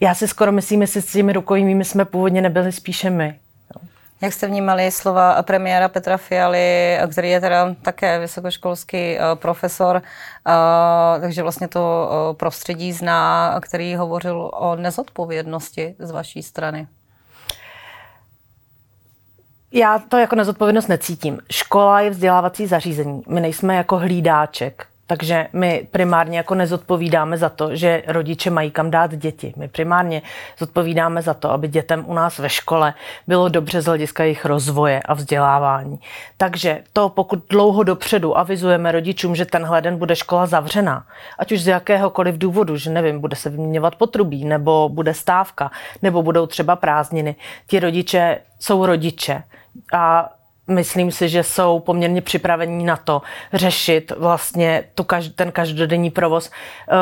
Já 0.00 0.14
si 0.14 0.28
skoro 0.28 0.52
myslím, 0.52 0.86
že 0.86 1.02
s 1.02 1.12
těmi 1.12 1.32
rukojmími 1.32 1.84
jsme 1.84 2.04
původně 2.04 2.42
nebyli 2.42 2.72
spíše 2.72 3.10
my. 3.10 3.38
Jak 4.20 4.32
jste 4.32 4.46
vnímali 4.46 4.90
slova 4.90 5.42
premiéra 5.42 5.88
Petra 5.88 6.16
Fialy, 6.16 6.98
který 7.12 7.30
je 7.30 7.40
teda 7.40 7.74
také 7.82 8.18
vysokoškolský 8.18 8.96
eh, 8.96 9.20
profesor, 9.34 10.02
eh, 10.48 11.20
takže 11.20 11.42
vlastně 11.42 11.68
to 11.68 12.10
eh, 12.10 12.34
prostředí 12.34 12.92
zná, 12.92 13.54
který 13.60 13.96
hovořil 13.96 14.50
o 14.54 14.76
nezodpovědnosti 14.76 15.94
z 15.98 16.10
vaší 16.10 16.42
strany? 16.42 16.86
Já 19.72 19.98
to 19.98 20.16
jako 20.16 20.36
nezodpovědnost 20.36 20.88
necítím. 20.88 21.38
Škola 21.52 22.00
je 22.00 22.10
vzdělávací 22.10 22.66
zařízení. 22.66 23.22
My 23.28 23.40
nejsme 23.40 23.76
jako 23.76 23.98
hlídáček. 23.98 24.86
Takže 25.06 25.48
my 25.52 25.88
primárně 25.90 26.36
jako 26.38 26.54
nezodpovídáme 26.54 27.38
za 27.38 27.48
to, 27.48 27.76
že 27.76 28.02
rodiče 28.06 28.50
mají 28.50 28.70
kam 28.70 28.90
dát 28.90 29.14
děti. 29.14 29.54
My 29.56 29.68
primárně 29.68 30.22
zodpovídáme 30.58 31.22
za 31.22 31.34
to, 31.34 31.50
aby 31.50 31.68
dětem 31.68 32.04
u 32.06 32.14
nás 32.14 32.38
ve 32.38 32.48
škole 32.48 32.94
bylo 33.26 33.48
dobře 33.48 33.82
z 33.82 33.86
hlediska 33.86 34.22
jejich 34.22 34.44
rozvoje 34.44 35.02
a 35.02 35.14
vzdělávání. 35.14 36.00
Takže 36.36 36.82
to, 36.92 37.08
pokud 37.08 37.48
dlouho 37.48 37.82
dopředu 37.82 38.38
avizujeme 38.38 38.92
rodičům, 38.92 39.36
že 39.36 39.44
tenhle 39.44 39.82
den 39.82 39.98
bude 39.98 40.16
škola 40.16 40.46
zavřená, 40.46 41.06
ať 41.38 41.52
už 41.52 41.62
z 41.62 41.66
jakéhokoliv 41.66 42.38
důvodu, 42.38 42.76
že 42.76 42.90
nevím, 42.90 43.20
bude 43.20 43.36
se 43.36 43.50
vyměňovat 43.50 43.94
potrubí, 43.94 44.44
nebo 44.44 44.88
bude 44.88 45.14
stávka, 45.14 45.70
nebo 46.02 46.22
budou 46.22 46.46
třeba 46.46 46.76
prázdniny, 46.76 47.36
ti 47.66 47.80
rodiče 47.80 48.38
jsou 48.58 48.86
rodiče 48.86 49.42
a 49.92 50.30
myslím 50.68 51.10
si, 51.10 51.28
že 51.28 51.42
jsou 51.42 51.80
poměrně 51.80 52.22
připravení 52.22 52.84
na 52.84 52.96
to 52.96 53.22
řešit 53.52 54.12
vlastně 54.18 54.84
tu 54.94 55.02
každ- 55.02 55.32
ten 55.34 55.52
každodenní 55.52 56.10
provoz 56.10 56.50
uh, 56.50 56.94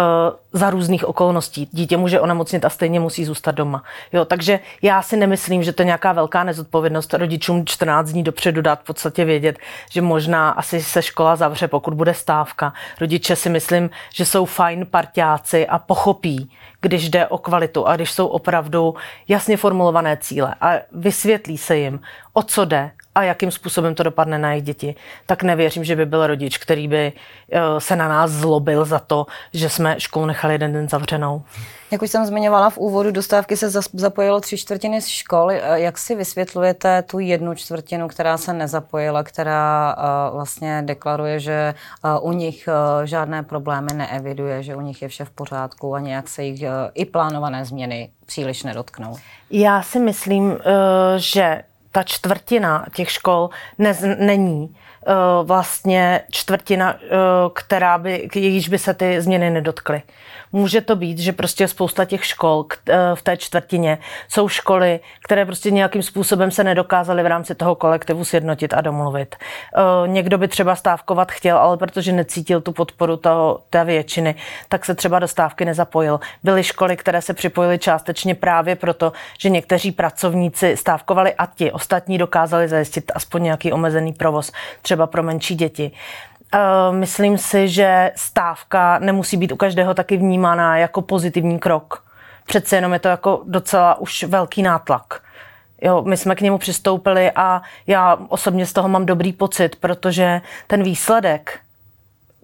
za 0.53 0.71
různých 0.71 1.05
okolností. 1.05 1.69
Dítě 1.73 1.97
může 1.97 2.21
onemocnit 2.21 2.65
a 2.65 2.71
stejně 2.71 3.01
musí 3.01 3.25
zůstat 3.25 3.55
doma. 3.55 3.85
Jo, 4.13 4.25
takže 4.25 4.61
já 4.83 5.03
si 5.03 5.17
nemyslím, 5.17 5.63
že 5.63 5.73
to 5.73 5.83
je 5.83 5.87
nějaká 5.87 6.13
velká 6.13 6.45
nezodpovědnost 6.45 7.15
rodičům 7.15 7.67
14 7.67 8.09
dní 8.09 8.23
dopředu 8.23 8.63
dát 8.63 8.81
v 8.81 8.85
podstatě 8.85 9.25
vědět, 9.25 9.59
že 9.91 10.03
možná 10.03 10.51
asi 10.51 10.83
se 10.83 11.03
škola 11.03 11.37
zavře, 11.37 11.69
pokud 11.69 11.95
bude 11.95 12.15
stávka. 12.15 12.73
Rodiče 13.01 13.37
si 13.37 13.49
myslím, 13.49 13.91
že 14.15 14.25
jsou 14.25 14.45
fajn 14.45 14.87
partiáci 14.87 15.67
a 15.67 15.79
pochopí, 15.79 16.51
když 16.81 17.11
jde 17.11 17.27
o 17.27 17.39
kvalitu 17.39 17.87
a 17.87 17.97
když 17.97 18.11
jsou 18.11 18.27
opravdu 18.27 18.95
jasně 19.29 19.57
formulované 19.57 20.17
cíle 20.17 20.55
a 20.61 20.73
vysvětlí 20.93 21.59
se 21.59 21.77
jim, 21.77 22.01
o 22.33 22.43
co 22.43 22.65
jde, 22.65 22.91
a 23.15 23.23
jakým 23.23 23.51
způsobem 23.51 23.95
to 23.95 24.03
dopadne 24.03 24.39
na 24.39 24.51
jejich 24.51 24.65
děti, 24.65 24.95
tak 25.27 25.43
nevěřím, 25.43 25.85
že 25.85 25.97
by 25.97 26.07
byl 26.07 26.27
rodič, 26.27 26.59
který 26.59 26.89
by 26.89 27.13
eh, 27.53 27.61
se 27.79 27.97
na 27.97 28.09
nás 28.09 28.31
zlobil 28.31 28.85
za 28.85 28.99
to, 28.99 29.27
že 29.53 29.69
jsme 29.69 29.95
školu 29.99 30.27
nechali 30.27 30.55
jeden 30.55 30.73
den 30.73 30.89
zavřenou. 30.89 31.43
Jak 31.91 32.03
už 32.03 32.11
jsem 32.11 32.27
zmiňovala 32.27 32.71
v 32.71 32.79
úvodu, 32.79 33.11
dostávky 33.11 33.57
se 33.57 33.71
zapojilo 33.93 34.41
tři 34.41 34.59
čtvrtiny 34.59 35.03
z 35.03 35.07
školy. 35.07 35.61
Jak 35.75 35.99
si 35.99 36.15
vysvětlujete 36.15 37.03
tu 37.03 37.19
jednu 37.19 37.55
čtvrtinu, 37.55 38.09
která 38.09 38.37
se 38.37 38.53
nezapojila, 38.53 39.23
která 39.23 39.97
vlastně 40.33 40.83
deklaruje, 40.87 41.41
že 41.41 41.75
u 42.21 42.33
nich 42.33 42.69
žádné 43.05 43.43
problémy 43.43 43.89
neeviduje, 43.95 44.63
že 44.63 44.77
u 44.77 44.81
nich 44.81 45.03
je 45.03 45.09
vše 45.09 45.25
v 45.25 45.31
pořádku 45.31 45.95
a 45.95 46.01
nějak 46.01 46.29
se 46.29 46.43
jich 46.43 46.65
i 46.95 47.05
plánované 47.05 47.65
změny 47.65 48.11
příliš 48.27 48.63
nedotknou? 48.63 49.17
Já 49.51 49.83
si 49.83 49.99
myslím, 49.99 50.59
že 51.17 51.63
ta 51.95 52.03
čtvrtina 52.03 52.87
těch 52.95 53.11
škol 53.11 53.51
nez, 53.79 54.05
není 54.19 54.77
vlastně 55.43 56.21
čtvrtina, 56.31 56.97
která 57.55 57.99
by, 57.99 58.29
jejíž 58.35 58.69
by 58.69 58.79
se 58.79 58.95
ty 58.95 59.23
změny 59.23 59.51
nedotkly. 59.51 60.03
Může 60.55 60.81
to 60.81 60.97
být, 60.97 61.19
že 61.19 61.33
prostě 61.33 61.69
spousta 61.69 62.05
těch 62.05 62.25
škol 62.25 62.67
eh, 62.89 62.97
v 63.15 63.23
té 63.23 63.37
čtvrtině 63.37 63.99
jsou 64.29 64.49
školy, 64.49 65.01
které 65.25 65.47
prostě 65.47 65.71
nějakým 65.71 66.03
způsobem 66.03 66.51
se 66.51 66.65
nedokázaly 66.65 67.23
v 67.23 67.27
rámci 67.27 67.55
toho 67.55 67.75
kolektivu 67.75 68.25
sjednotit 68.25 68.75
a 68.75 68.81
domluvit. 68.81 69.37
Eh, 69.37 70.09
někdo 70.09 70.39
by 70.39 70.49
třeba 70.49 70.77
stávkovat 70.77 71.33
chtěl, 71.33 71.59
ale 71.59 71.77
protože 71.77 72.13
necítil 72.13 72.61
tu 72.61 72.73
podporu 72.73 73.17
toho, 73.17 73.61
té 73.71 73.85
většiny, 73.85 74.35
tak 74.69 74.85
se 74.85 74.95
třeba 74.95 75.19
do 75.19 75.29
stávky 75.29 75.65
nezapojil. 75.65 76.21
Byly 76.43 76.65
školy, 76.65 76.97
které 76.97 77.23
se 77.23 77.35
připojily 77.35 77.79
částečně 77.79 78.35
právě 78.35 78.77
proto, 78.77 79.13
že 79.39 79.51
někteří 79.51 79.93
pracovníci 79.93 80.77
stávkovali 80.77 81.35
a 81.35 81.47
ti 81.47 81.73
ostatní 81.73 82.19
dokázali 82.19 82.69
zajistit 82.69 83.13
aspoň 83.15 83.43
nějaký 83.43 83.73
omezený 83.73 84.13
provoz, 84.13 84.53
třeba 84.83 84.94
pro 85.07 85.23
menší 85.23 85.55
děti. 85.55 85.91
Eh, 86.55 86.93
myslím 86.93 87.39
si, 87.39 87.69
že 87.69 88.13
stávka 88.17 88.99
nemusí 88.99 89.37
být 89.37 89.53
u 89.53 89.57
každého 89.57 89.95
taky 89.95 90.17
vnímaná 90.17 90.77
jako 90.77 91.03
pozitivní 91.03 91.59
krok. 91.59 92.05
Přece 92.47 92.77
jenom 92.77 92.93
je 92.93 92.99
to 92.99 93.09
jako 93.09 93.43
docela 93.47 93.95
už 94.01 94.23
velký 94.23 94.63
nátlak. 94.63 95.23
Jo, 95.83 96.03
my 96.03 96.17
jsme 96.17 96.35
k 96.35 96.41
němu 96.41 96.59
přistoupili 96.59 97.31
a 97.37 97.63
já 97.87 98.19
osobně 98.29 98.67
z 98.67 98.73
toho 98.73 98.89
mám 98.89 99.07
dobrý 99.07 99.33
pocit, 99.33 99.77
protože 99.77 100.41
ten 100.67 100.83
výsledek 100.83 101.61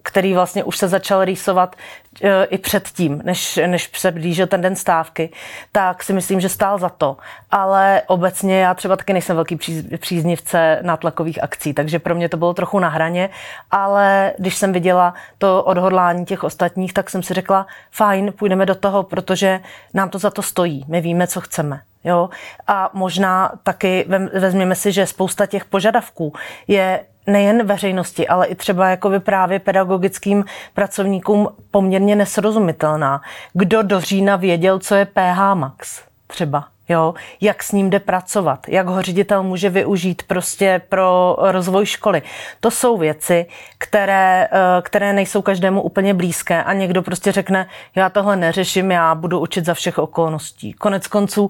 který 0.03 0.33
vlastně 0.33 0.63
už 0.63 0.77
se 0.77 0.87
začal 0.87 1.25
rýsovat 1.25 1.75
e, 2.23 2.43
i 2.43 2.57
předtím, 2.57 3.21
než, 3.23 3.59
než 3.67 3.89
se 3.93 4.11
blížil 4.11 4.47
ten 4.47 4.61
den 4.61 4.75
stávky, 4.75 5.29
tak 5.71 6.03
si 6.03 6.13
myslím, 6.13 6.39
že 6.39 6.49
stál 6.49 6.77
za 6.79 6.89
to. 6.89 7.17
Ale 7.51 8.01
obecně 8.07 8.59
já 8.59 8.73
třeba 8.73 8.95
taky 8.95 9.13
nejsem 9.13 9.35
velký 9.35 9.57
příznivce 9.97 10.79
nátlakových 10.81 11.43
akcí, 11.43 11.73
takže 11.73 11.99
pro 11.99 12.15
mě 12.15 12.29
to 12.29 12.37
bylo 12.37 12.53
trochu 12.53 12.79
na 12.79 12.89
hraně, 12.89 13.29
ale 13.71 14.33
když 14.37 14.55
jsem 14.55 14.73
viděla 14.73 15.13
to 15.37 15.63
odhodlání 15.63 16.25
těch 16.25 16.43
ostatních, 16.43 16.93
tak 16.93 17.09
jsem 17.09 17.23
si 17.23 17.33
řekla, 17.33 17.67
fajn, 17.91 18.33
půjdeme 18.33 18.65
do 18.65 18.75
toho, 18.75 19.03
protože 19.03 19.59
nám 19.93 20.09
to 20.09 20.19
za 20.19 20.29
to 20.29 20.41
stojí, 20.41 20.85
my 20.87 21.01
víme, 21.01 21.27
co 21.27 21.41
chceme. 21.41 21.81
Jo? 22.03 22.29
A 22.67 22.89
možná 22.93 23.51
taky 23.63 24.05
vezměme 24.33 24.75
si, 24.75 24.91
že 24.91 25.07
spousta 25.07 25.45
těch 25.45 25.65
požadavků 25.65 26.33
je 26.67 27.05
nejen 27.27 27.67
veřejnosti, 27.67 28.27
ale 28.27 28.47
i 28.47 28.55
třeba 28.55 28.89
jako 28.89 29.19
právě 29.19 29.59
pedagogickým 29.59 30.45
pracovníkům 30.73 31.49
poměrně 31.71 32.15
nesrozumitelná. 32.15 33.21
Kdo 33.53 33.83
do 33.83 34.01
října 34.01 34.35
věděl, 34.35 34.79
co 34.79 34.95
je 34.95 35.05
PH 35.05 35.53
Max 35.53 36.01
třeba? 36.27 36.67
Jo, 36.89 37.13
jak 37.41 37.63
s 37.63 37.71
ním 37.71 37.89
jde 37.89 37.99
pracovat, 37.99 38.67
jak 38.67 38.87
ho 38.87 39.01
ředitel 39.01 39.43
může 39.43 39.69
využít 39.69 40.23
prostě 40.23 40.81
pro 40.89 41.37
rozvoj 41.39 41.85
školy. 41.85 42.21
To 42.59 42.71
jsou 42.71 42.97
věci, 42.97 43.45
které, 43.77 44.47
eh, 44.51 44.81
které 44.81 45.13
nejsou 45.13 45.41
každému 45.41 45.81
úplně 45.81 46.13
blízké 46.13 46.63
a 46.63 46.73
někdo 46.73 47.01
prostě 47.01 47.31
řekne, 47.31 47.67
já 47.95 48.09
tohle 48.09 48.35
neřeším, 48.35 48.91
já 48.91 49.15
budu 49.15 49.39
učit 49.39 49.65
za 49.65 49.73
všech 49.73 49.97
okolností. 49.97 50.73
Konec 50.73 51.07
konců 51.07 51.49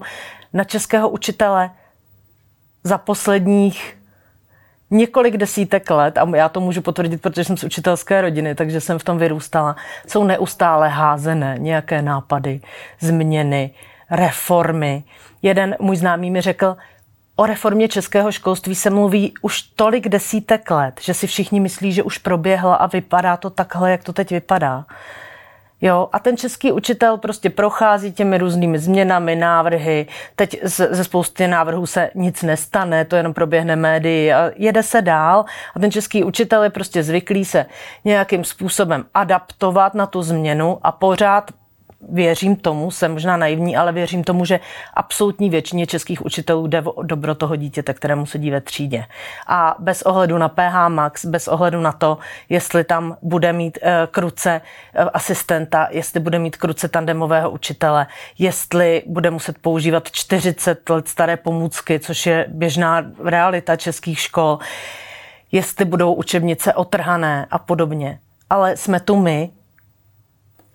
na 0.52 0.64
českého 0.64 1.08
učitele 1.08 1.70
za 2.84 2.98
posledních 2.98 4.01
několik 4.92 5.36
desítek 5.36 5.90
let, 5.90 6.18
a 6.18 6.36
já 6.36 6.48
to 6.48 6.60
můžu 6.60 6.80
potvrdit, 6.80 7.22
protože 7.22 7.44
jsem 7.44 7.56
z 7.56 7.64
učitelské 7.64 8.20
rodiny, 8.20 8.54
takže 8.54 8.80
jsem 8.80 8.98
v 8.98 9.04
tom 9.04 9.18
vyrůstala, 9.18 9.76
jsou 10.06 10.24
neustále 10.24 10.88
házené 10.88 11.56
nějaké 11.58 12.02
nápady, 12.02 12.60
změny, 13.00 13.70
reformy. 14.10 15.04
Jeden 15.42 15.76
můj 15.80 15.96
známý 15.96 16.30
mi 16.30 16.40
řekl, 16.40 16.76
O 17.36 17.46
reformě 17.46 17.88
českého 17.88 18.32
školství 18.32 18.74
se 18.74 18.90
mluví 18.90 19.34
už 19.42 19.62
tolik 19.62 20.08
desítek 20.08 20.70
let, 20.70 21.00
že 21.00 21.14
si 21.14 21.26
všichni 21.26 21.60
myslí, 21.60 21.92
že 21.92 22.02
už 22.02 22.18
proběhla 22.18 22.74
a 22.74 22.86
vypadá 22.86 23.36
to 23.36 23.50
takhle, 23.50 23.90
jak 23.90 24.04
to 24.04 24.12
teď 24.12 24.30
vypadá. 24.30 24.86
Jo, 25.84 26.08
a 26.12 26.18
ten 26.18 26.36
český 26.36 26.72
učitel 26.72 27.18
prostě 27.18 27.50
prochází 27.50 28.12
těmi 28.12 28.38
různými 28.38 28.78
změnami, 28.78 29.36
návrhy. 29.36 30.06
Teď 30.36 30.60
ze 30.64 31.04
spousty 31.04 31.48
návrhů 31.48 31.86
se 31.86 32.10
nic 32.14 32.42
nestane, 32.42 33.04
to 33.04 33.16
jenom 33.16 33.34
proběhne 33.34 33.76
médii 33.76 34.32
a 34.32 34.50
jede 34.56 34.82
se 34.82 35.02
dál. 35.02 35.44
A 35.74 35.78
ten 35.78 35.90
český 35.90 36.24
učitel 36.24 36.62
je 36.62 36.70
prostě 36.70 37.02
zvyklý 37.02 37.44
se 37.44 37.66
nějakým 38.04 38.44
způsobem 38.44 39.04
adaptovat 39.14 39.94
na 39.94 40.06
tu 40.06 40.22
změnu 40.22 40.78
a 40.82 40.92
pořád 40.92 41.50
věřím 42.08 42.56
tomu, 42.56 42.90
jsem 42.90 43.12
možná 43.12 43.36
naivní, 43.36 43.76
ale 43.76 43.92
věřím 43.92 44.24
tomu, 44.24 44.44
že 44.44 44.60
absolutní 44.94 45.50
většině 45.50 45.86
českých 45.86 46.26
učitelů 46.26 46.66
jde 46.66 46.82
o 46.82 47.02
dobro 47.02 47.34
toho 47.34 47.56
dítěte, 47.56 47.94
kterému 47.94 48.26
sedí 48.26 48.50
ve 48.50 48.60
třídě. 48.60 49.04
A 49.46 49.76
bez 49.78 50.02
ohledu 50.02 50.38
na 50.38 50.48
PH 50.48 50.88
Max, 50.88 51.24
bez 51.24 51.48
ohledu 51.48 51.80
na 51.80 51.92
to, 51.92 52.18
jestli 52.48 52.84
tam 52.84 53.16
bude 53.22 53.52
mít 53.52 53.78
e, 53.82 54.08
kruce 54.10 54.50
e, 54.94 55.02
asistenta, 55.02 55.88
jestli 55.90 56.20
bude 56.20 56.38
mít 56.38 56.56
kruce 56.56 56.88
tandemového 56.88 57.50
učitele, 57.50 58.06
jestli 58.38 59.02
bude 59.06 59.30
muset 59.30 59.58
používat 59.58 60.10
40 60.10 60.90
let 60.90 61.08
staré 61.08 61.36
pomůcky, 61.36 62.00
což 62.00 62.26
je 62.26 62.46
běžná 62.48 63.04
realita 63.24 63.76
českých 63.76 64.18
škol, 64.18 64.58
jestli 65.52 65.84
budou 65.84 66.14
učebnice 66.14 66.74
otrhané 66.74 67.46
a 67.50 67.58
podobně. 67.58 68.18
Ale 68.50 68.76
jsme 68.76 69.00
tu 69.00 69.16
my, 69.16 69.50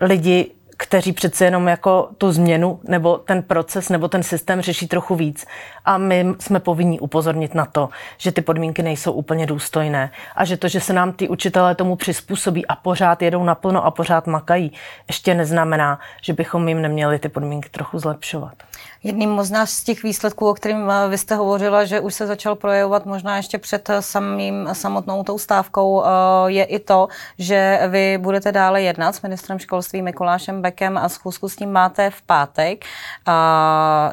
lidi 0.01 0.51
kteří 0.77 1.13
přece 1.13 1.46
jenom 1.46 1.67
jako 1.67 2.10
tu 2.17 2.31
změnu 2.31 2.79
nebo 2.84 3.17
ten 3.17 3.43
proces 3.43 3.89
nebo 3.89 4.07
ten 4.07 4.24
systém 4.24 4.62
řeší 4.62 4.88
trochu 4.88 5.15
víc. 5.15 5.46
A 5.86 5.98
my 5.98 6.25
jsme 6.39 6.60
povinni 6.60 7.00
upozornit 7.00 7.55
na 7.55 7.65
to, 7.65 7.89
že 8.17 8.31
ty 8.31 8.41
podmínky 8.41 8.84
nejsou 8.84 9.12
úplně 9.12 9.46
důstojné 9.46 10.12
a 10.36 10.46
že 10.46 10.57
to, 10.57 10.67
že 10.67 10.79
se 10.79 10.93
nám 10.93 11.12
ty 11.12 11.29
učitelé 11.29 11.75
tomu 11.75 11.96
přizpůsobí 11.96 12.65
a 12.65 12.75
pořád 12.75 13.22
jedou 13.22 13.43
naplno 13.43 13.86
a 13.86 13.91
pořád 13.91 14.27
makají, 14.27 14.72
ještě 15.07 15.34
neznamená, 15.34 16.00
že 16.22 16.34
bychom 16.34 16.67
jim 16.67 16.81
neměli 16.81 17.19
ty 17.19 17.29
podmínky 17.29 17.69
trochu 17.69 18.00
zlepšovat. 18.00 18.66
Jedním 19.04 19.30
možná 19.30 19.66
z 19.66 19.84
těch 19.84 20.04
výsledků, 20.04 20.50
o 20.50 20.54
kterým 20.54 20.89
eh, 20.89 21.10
vy 21.10 21.18
jste 21.18 21.36
hovořila, 21.36 21.86
že 21.86 22.00
už 22.00 22.13
se 22.13 22.27
začal 22.27 22.56
projevovat 22.56 23.06
možná 23.06 23.38
ještě 23.38 23.58
před 23.58 23.89
eh, 23.89 24.01
samým, 24.01 24.70
samotnou 24.74 25.24
tou 25.24 25.38
stávkou, 25.38 26.04
eh, 26.04 26.08
je 26.46 26.63
i 26.63 26.80
to, 26.80 27.08
že 27.39 27.80
vy 27.88 28.18
budete 28.18 28.51
dále 28.51 28.82
jednat 28.82 29.16
s 29.16 29.22
ministrem 29.22 29.60
školství 29.60 30.01
Mikulášem 30.01 30.62
Bekem 30.62 30.98
a 30.98 31.10
schůzku 31.10 31.50
s 31.50 31.60
ním 31.60 31.72
máte 31.72 32.10
v 32.10 32.22
pátek. 32.22 32.86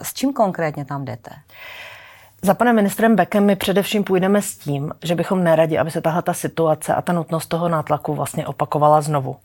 S 0.02 0.14
čím 0.14 0.32
konkrétně 0.32 0.84
tam 0.84 1.04
jdete? 1.04 1.30
Za 2.44 2.54
panem 2.54 2.76
ministrem 2.76 3.16
Bekem 3.16 3.44
my 3.44 3.56
především 3.56 4.04
půjdeme 4.04 4.42
s 4.42 4.56
tím, 4.56 4.92
že 5.02 5.14
bychom 5.14 5.44
neradi, 5.44 5.78
aby 5.78 5.90
se 5.90 6.00
tahle 6.00 6.22
ta 6.22 6.32
situace 6.32 6.94
a 6.94 7.02
ta 7.02 7.12
nutnost 7.12 7.46
toho 7.46 7.68
nátlaku 7.68 8.14
vlastně 8.14 8.46
opakovala 8.46 9.00
znovu. 9.00 9.36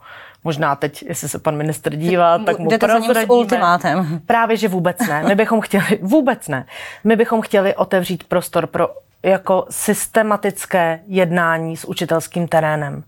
Možná 0.44 0.76
teď, 0.76 1.04
jestli 1.08 1.30
se 1.30 1.40
pan 1.40 1.56
ministr 1.56 1.96
dívá, 1.96 2.38
tak 2.38 2.60
mu 2.60 2.70
Jdete 2.70 2.88
prozradíme. 2.88 3.26
s 3.26 3.30
ultimátem. 3.30 4.22
Právě, 4.26 4.58
že 4.58 4.68
vůbec 4.68 5.00
ne. 5.08 5.24
My 5.24 5.36
bychom 5.36 5.62
chtěli, 5.62 6.00
vůbec 6.02 6.48
ne. 6.48 6.66
My 7.04 7.16
bychom 7.16 7.42
chtěli 7.42 7.76
otevřít 7.76 8.24
prostor 8.24 8.68
pro 8.68 8.90
jako 9.24 9.66
systematické 9.70 11.00
jednání 11.08 11.78
s 11.78 11.86
učitelským 11.86 12.48
terénem 12.48 13.04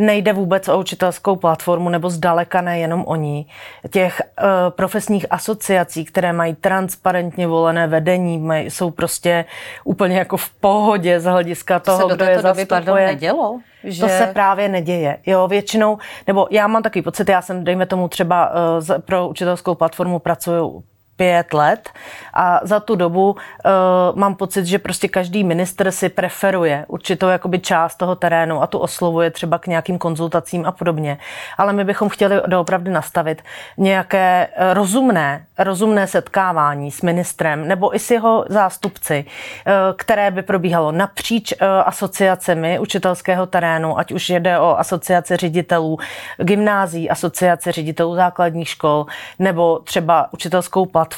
nejde 0.00 0.32
vůbec 0.32 0.68
o 0.68 0.78
učitelskou 0.78 1.36
platformu, 1.36 1.88
nebo 1.88 2.10
zdaleka 2.10 2.60
nejenom 2.60 3.04
o 3.06 3.16
ní. 3.16 3.46
Těch 3.90 4.22
uh, 4.22 4.46
profesních 4.70 5.26
asociací, 5.30 6.04
které 6.04 6.32
mají 6.32 6.54
transparentně 6.54 7.46
volené 7.46 7.86
vedení, 7.86 8.38
mají, 8.38 8.70
jsou 8.70 8.90
prostě 8.90 9.44
úplně 9.84 10.18
jako 10.18 10.36
v 10.36 10.50
pohodě 10.50 11.20
z 11.20 11.24
hlediska 11.24 11.78
toho, 11.78 12.02
to 12.02 12.08
se 12.08 12.14
kdo 12.14 12.24
je 12.24 12.38
zastupuje. 12.38 12.66
Pardon, 12.66 12.94
nedělo? 12.94 13.60
Že... 13.84 14.00
To 14.00 14.08
se 14.08 14.30
právě 14.32 14.68
neděje. 14.68 15.18
Jo, 15.26 15.48
většinou, 15.48 15.98
nebo 16.26 16.48
já 16.50 16.66
mám 16.66 16.82
takový 16.82 17.02
pocit, 17.02 17.28
já 17.28 17.42
jsem, 17.42 17.64
dejme 17.64 17.86
tomu 17.86 18.08
třeba 18.08 18.50
uh, 18.50 18.98
pro 18.98 19.28
učitelskou 19.28 19.74
platformu 19.74 20.18
pracuju 20.18 20.82
pět 21.20 21.52
let 21.54 21.90
a 22.34 22.60
za 22.62 22.80
tu 22.80 22.96
dobu 22.96 23.30
uh, 23.30 23.38
mám 24.18 24.34
pocit, 24.34 24.66
že 24.66 24.78
prostě 24.78 25.08
každý 25.08 25.44
minister 25.44 25.92
si 25.92 26.08
preferuje 26.08 26.84
určitou 26.88 27.28
jakoby 27.28 27.58
část 27.58 27.94
toho 27.94 28.16
terénu 28.16 28.62
a 28.62 28.66
tu 28.66 28.78
oslovuje 28.78 29.30
třeba 29.30 29.58
k 29.58 29.66
nějakým 29.66 29.98
konzultacím 29.98 30.66
a 30.66 30.72
podobně. 30.72 31.18
Ale 31.58 31.72
my 31.72 31.84
bychom 31.84 32.08
chtěli 32.08 32.40
doopravdy 32.46 32.90
nastavit 32.90 33.42
nějaké 33.76 34.48
eh, 34.56 34.74
rozumné, 34.74 35.44
rozumné 35.58 36.06
setkávání 36.06 36.90
s 36.90 37.02
ministrem 37.02 37.68
nebo 37.68 37.96
i 37.96 37.98
s 37.98 38.10
jeho 38.10 38.44
zástupci, 38.48 39.24
uh, 39.24 39.72
které 39.96 40.30
by 40.30 40.42
probíhalo 40.42 40.92
napříč 40.92 41.52
uh, 41.52 41.68
asociacemi 41.84 42.78
učitelského 42.78 43.46
terénu, 43.46 43.98
ať 43.98 44.12
už 44.12 44.30
jde 44.30 44.58
o 44.58 44.78
asociace 44.78 45.36
ředitelů 45.36 45.98
gymnází, 46.38 47.10
asociace 47.10 47.72
ředitelů 47.72 48.14
základních 48.14 48.68
škol 48.68 49.06
nebo 49.38 49.78
třeba 49.84 50.32
učitelskou 50.32 50.86
platformu, 50.86 51.09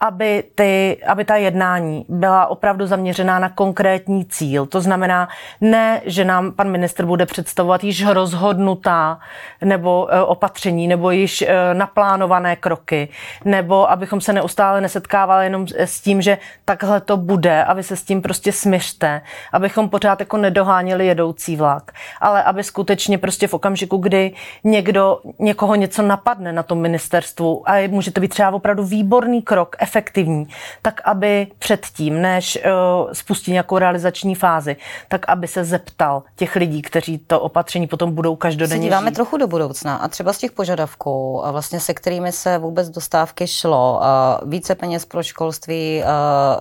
aby, 0.00 0.44
ty, 0.54 1.00
aby 1.06 1.24
ta 1.24 1.36
jednání 1.36 2.04
byla 2.08 2.46
opravdu 2.46 2.86
zaměřená 2.86 3.38
na 3.38 3.48
konkrétní 3.48 4.24
cíl. 4.24 4.66
To 4.66 4.80
znamená 4.80 5.28
ne, 5.60 6.00
že 6.04 6.24
nám 6.24 6.52
pan 6.52 6.70
ministr 6.70 7.06
bude 7.06 7.26
představovat 7.26 7.84
již 7.84 8.06
rozhodnutá 8.06 9.18
nebo 9.64 10.08
e, 10.10 10.22
opatření, 10.22 10.88
nebo 10.88 11.10
již 11.10 11.42
e, 11.42 11.74
naplánované 11.74 12.56
kroky, 12.56 13.08
nebo 13.44 13.90
abychom 13.90 14.20
se 14.20 14.32
neustále 14.32 14.80
nesetkávali 14.80 15.46
jenom 15.46 15.66
s 15.76 16.00
tím, 16.00 16.22
že 16.22 16.38
takhle 16.64 17.00
to 17.00 17.16
bude 17.16 17.64
a 17.64 17.72
vy 17.72 17.82
se 17.82 17.96
s 17.96 18.02
tím 18.02 18.22
prostě 18.22 18.52
smířte, 18.52 19.22
abychom 19.52 19.88
pořád 19.88 20.20
jako 20.20 20.36
nedoháněli 20.36 21.06
jedoucí 21.06 21.56
vlak, 21.56 21.92
ale 22.20 22.42
aby 22.42 22.64
skutečně 22.64 23.18
prostě 23.18 23.46
v 23.46 23.54
okamžiku, 23.54 23.96
kdy 23.96 24.32
někdo, 24.64 25.20
někoho 25.38 25.74
něco 25.74 26.02
napadne 26.02 26.52
na 26.52 26.62
tom 26.62 26.78
ministerstvu 26.78 27.70
a 27.70 27.88
může 27.88 28.10
to 28.10 28.20
být 28.20 28.28
třeba 28.28 28.50
opravdu 28.50 28.82
výborný 28.90 29.42
krok, 29.42 29.76
efektivní, 29.78 30.48
tak 30.82 31.00
aby 31.04 31.46
předtím, 31.58 32.22
než 32.22 32.58
uh, 32.64 33.12
spustí 33.12 33.52
nějakou 33.52 33.78
realizační 33.78 34.34
fázi, 34.34 34.76
tak 35.08 35.28
aby 35.28 35.48
se 35.48 35.64
zeptal 35.64 36.22
těch 36.36 36.56
lidí, 36.56 36.82
kteří 36.82 37.18
to 37.18 37.40
opatření 37.40 37.86
potom 37.86 38.14
budou 38.14 38.36
každodenně 38.36 38.82
díváme 38.82 39.10
trochu 39.10 39.36
do 39.36 39.46
budoucna 39.46 39.96
a 39.96 40.08
třeba 40.08 40.32
z 40.32 40.38
těch 40.38 40.52
požadavků, 40.52 41.46
a 41.46 41.50
vlastně 41.50 41.80
se 41.80 41.94
kterými 41.94 42.32
se 42.32 42.58
vůbec 42.58 42.88
do 42.88 43.00
stávky 43.00 43.46
šlo, 43.46 44.00
více 44.46 44.74
peněz 44.74 45.04
pro 45.04 45.22
školství, 45.22 46.02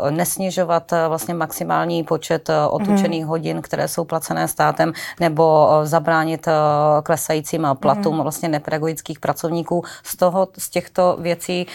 nesnižovat 0.09 0.93
vlastně 1.07 1.33
maximální 1.33 2.03
počet 2.03 2.49
otučených 2.69 3.23
mm. 3.23 3.29
hodin, 3.29 3.61
které 3.61 3.87
jsou 3.87 4.05
placené 4.05 4.47
státem, 4.47 4.93
nebo 5.19 5.69
zabránit 5.83 6.47
klesajícím 7.03 7.67
platům 7.79 8.15
mm. 8.15 8.21
vlastně 8.21 8.49
nepedagogických 8.49 9.19
pracovníků. 9.19 9.83
Z 10.03 10.15
toho, 10.15 10.47
z 10.57 10.69
těchto 10.69 11.17
věcí 11.19 11.67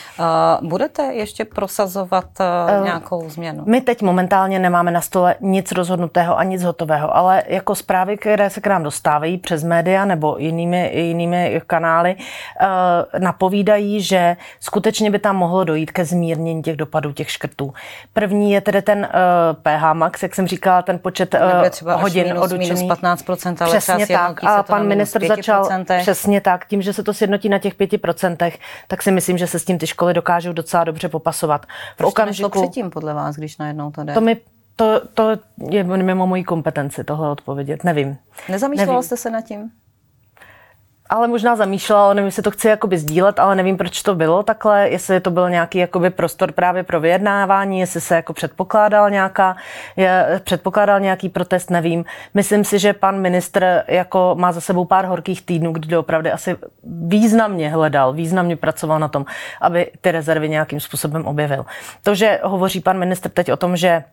budete 0.63 1.03
ještě 1.03 1.45
prosazovat 1.45 2.25
uh, 2.41 2.85
nějakou 2.85 3.31
změnu? 3.31 3.63
My 3.67 3.81
teď 3.81 4.03
momentálně 4.03 4.59
nemáme 4.59 4.91
na 4.91 5.01
stole 5.01 5.35
nic 5.41 5.73
rozhodnutého 5.73 6.39
a 6.39 6.45
nic 6.45 6.63
hotového, 6.63 7.17
ale 7.17 7.43
jako 7.47 7.75
zprávy, 7.75 8.17
které 8.17 8.51
se 8.51 8.61
k 8.61 8.67
nám 8.67 8.83
dostávají 8.83 9.39
přes 9.39 9.65
média 9.65 10.05
nebo 10.05 10.37
jinými, 10.39 10.91
jinými 10.95 11.61
kanály, 11.67 12.17
uh, 12.17 13.21
napovídají, 13.21 14.01
že 14.01 14.37
skutečně 14.61 15.11
by 15.11 15.19
tam 15.19 15.37
mohlo 15.37 15.65
dojít 15.65 15.91
ke 15.91 16.05
zmírnění 16.05 16.63
těch 16.63 16.77
dopadů 16.77 17.13
těch 17.13 17.31
škrtů. 17.31 17.75
První 18.13 18.53
je 18.53 18.61
tedy 18.61 18.83
ten 18.83 18.99
uh, 18.99 19.63
PH 19.63 19.93
max, 19.93 20.23
jak 20.23 20.35
jsem 20.35 20.47
říkala, 20.47 20.83
ten 20.83 20.99
počet 20.99 21.35
uh, 21.35 21.69
třeba 21.69 21.95
hodin 21.97 22.25
minus, 22.25 22.45
odučených. 22.45 22.83
Minus 22.83 22.99
15%, 22.99 23.57
ale 23.61 23.79
Přesně 23.79 24.07
tak. 24.07 24.45
A 24.45 24.63
pan 24.63 24.87
minister 24.87 25.27
začal 25.27 25.69
přesně 26.01 26.41
tak, 26.41 26.67
tím, 26.67 26.83
že 26.83 26.93
se 26.93 27.03
to 27.03 27.15
sjednotí 27.15 27.49
na 27.49 27.59
těch 27.59 27.75
5%, 27.75 28.53
tak 28.89 29.03
si 29.03 29.11
myslím, 29.11 29.39
že 29.39 29.47
se 29.47 29.59
s 29.59 29.65
tím 29.65 29.79
ty 29.79 29.87
školy 29.87 30.15
dokážou 30.15 30.34
docela 30.43 30.85
dobře 30.85 31.09
popasovat. 31.09 31.67
V 31.95 31.97
Proč 31.97 32.09
okamžiku, 32.09 32.49
to 32.51 32.61
předtím 32.61 32.91
podle 32.91 33.15
vás, 33.15 33.37
když 33.37 33.59
najednou 33.59 33.91
to 33.91 34.05
jde? 34.05 34.15
To 34.15 34.21
mi 34.21 34.37
to, 34.77 35.01
to 35.15 35.31
je 35.71 35.85
mimo 35.85 36.27
mojí 36.27 36.45
kompetenci 36.45 37.05
tohle 37.05 37.31
odpovědět, 37.31 37.85
nevím. 37.85 38.17
Nezamýšlela 38.49 39.03
jste 39.03 39.17
se 39.17 39.31
nad 39.31 39.41
tím? 39.41 39.71
Ale 41.09 41.29
možná 41.29 41.57
zamýšlela, 41.57 42.15
nevím, 42.15 42.27
jestli 42.27 42.43
to 42.43 42.51
chci 42.51 42.69
jakoby 42.69 42.99
sdílet, 42.99 43.39
ale 43.39 43.55
nevím, 43.55 43.77
proč 43.77 44.03
to 44.03 44.15
bylo 44.15 44.43
takhle, 44.43 44.89
jestli 44.89 45.21
to 45.21 45.31
byl 45.31 45.51
nějaký 45.51 45.79
jakoby 45.79 46.11
prostor 46.11 46.53
právě 46.53 46.83
pro 46.83 47.01
vyjednávání, 47.01 47.81
jestli 47.81 48.01
se 48.01 48.15
jako 48.17 48.33
předpokládal 48.33 49.11
nějaká, 49.11 49.57
je, 49.97 50.41
předpokládal 50.45 51.01
nějaký 51.01 51.29
protest, 51.29 51.71
nevím. 51.71 52.05
Myslím 52.35 52.65
si, 52.65 52.79
že 52.79 52.93
pan 52.93 53.21
ministr 53.21 53.83
jako 53.89 54.35
má 54.39 54.53
za 54.53 54.61
sebou 54.61 54.85
pár 54.85 55.05
horkých 55.05 55.43
týdnů, 55.43 55.73
kdy 55.73 55.97
opravdu 55.97 56.31
asi 56.33 56.57
významně 56.85 57.71
hledal, 57.71 58.13
významně 58.13 58.57
pracoval 58.57 58.99
na 58.99 59.09
tom, 59.09 59.25
aby 59.61 59.91
ty 60.01 60.11
rezervy 60.11 60.49
nějakým 60.49 60.81
způsobem 60.81 61.27
objevil. 61.27 61.67
To, 62.03 62.15
že 62.15 62.41
hovoří 62.43 62.81
pan 62.81 62.99
ministr 62.99 63.29
teď 63.29 63.53
o 63.53 63.57
tom, 63.57 63.77
že 63.77 64.05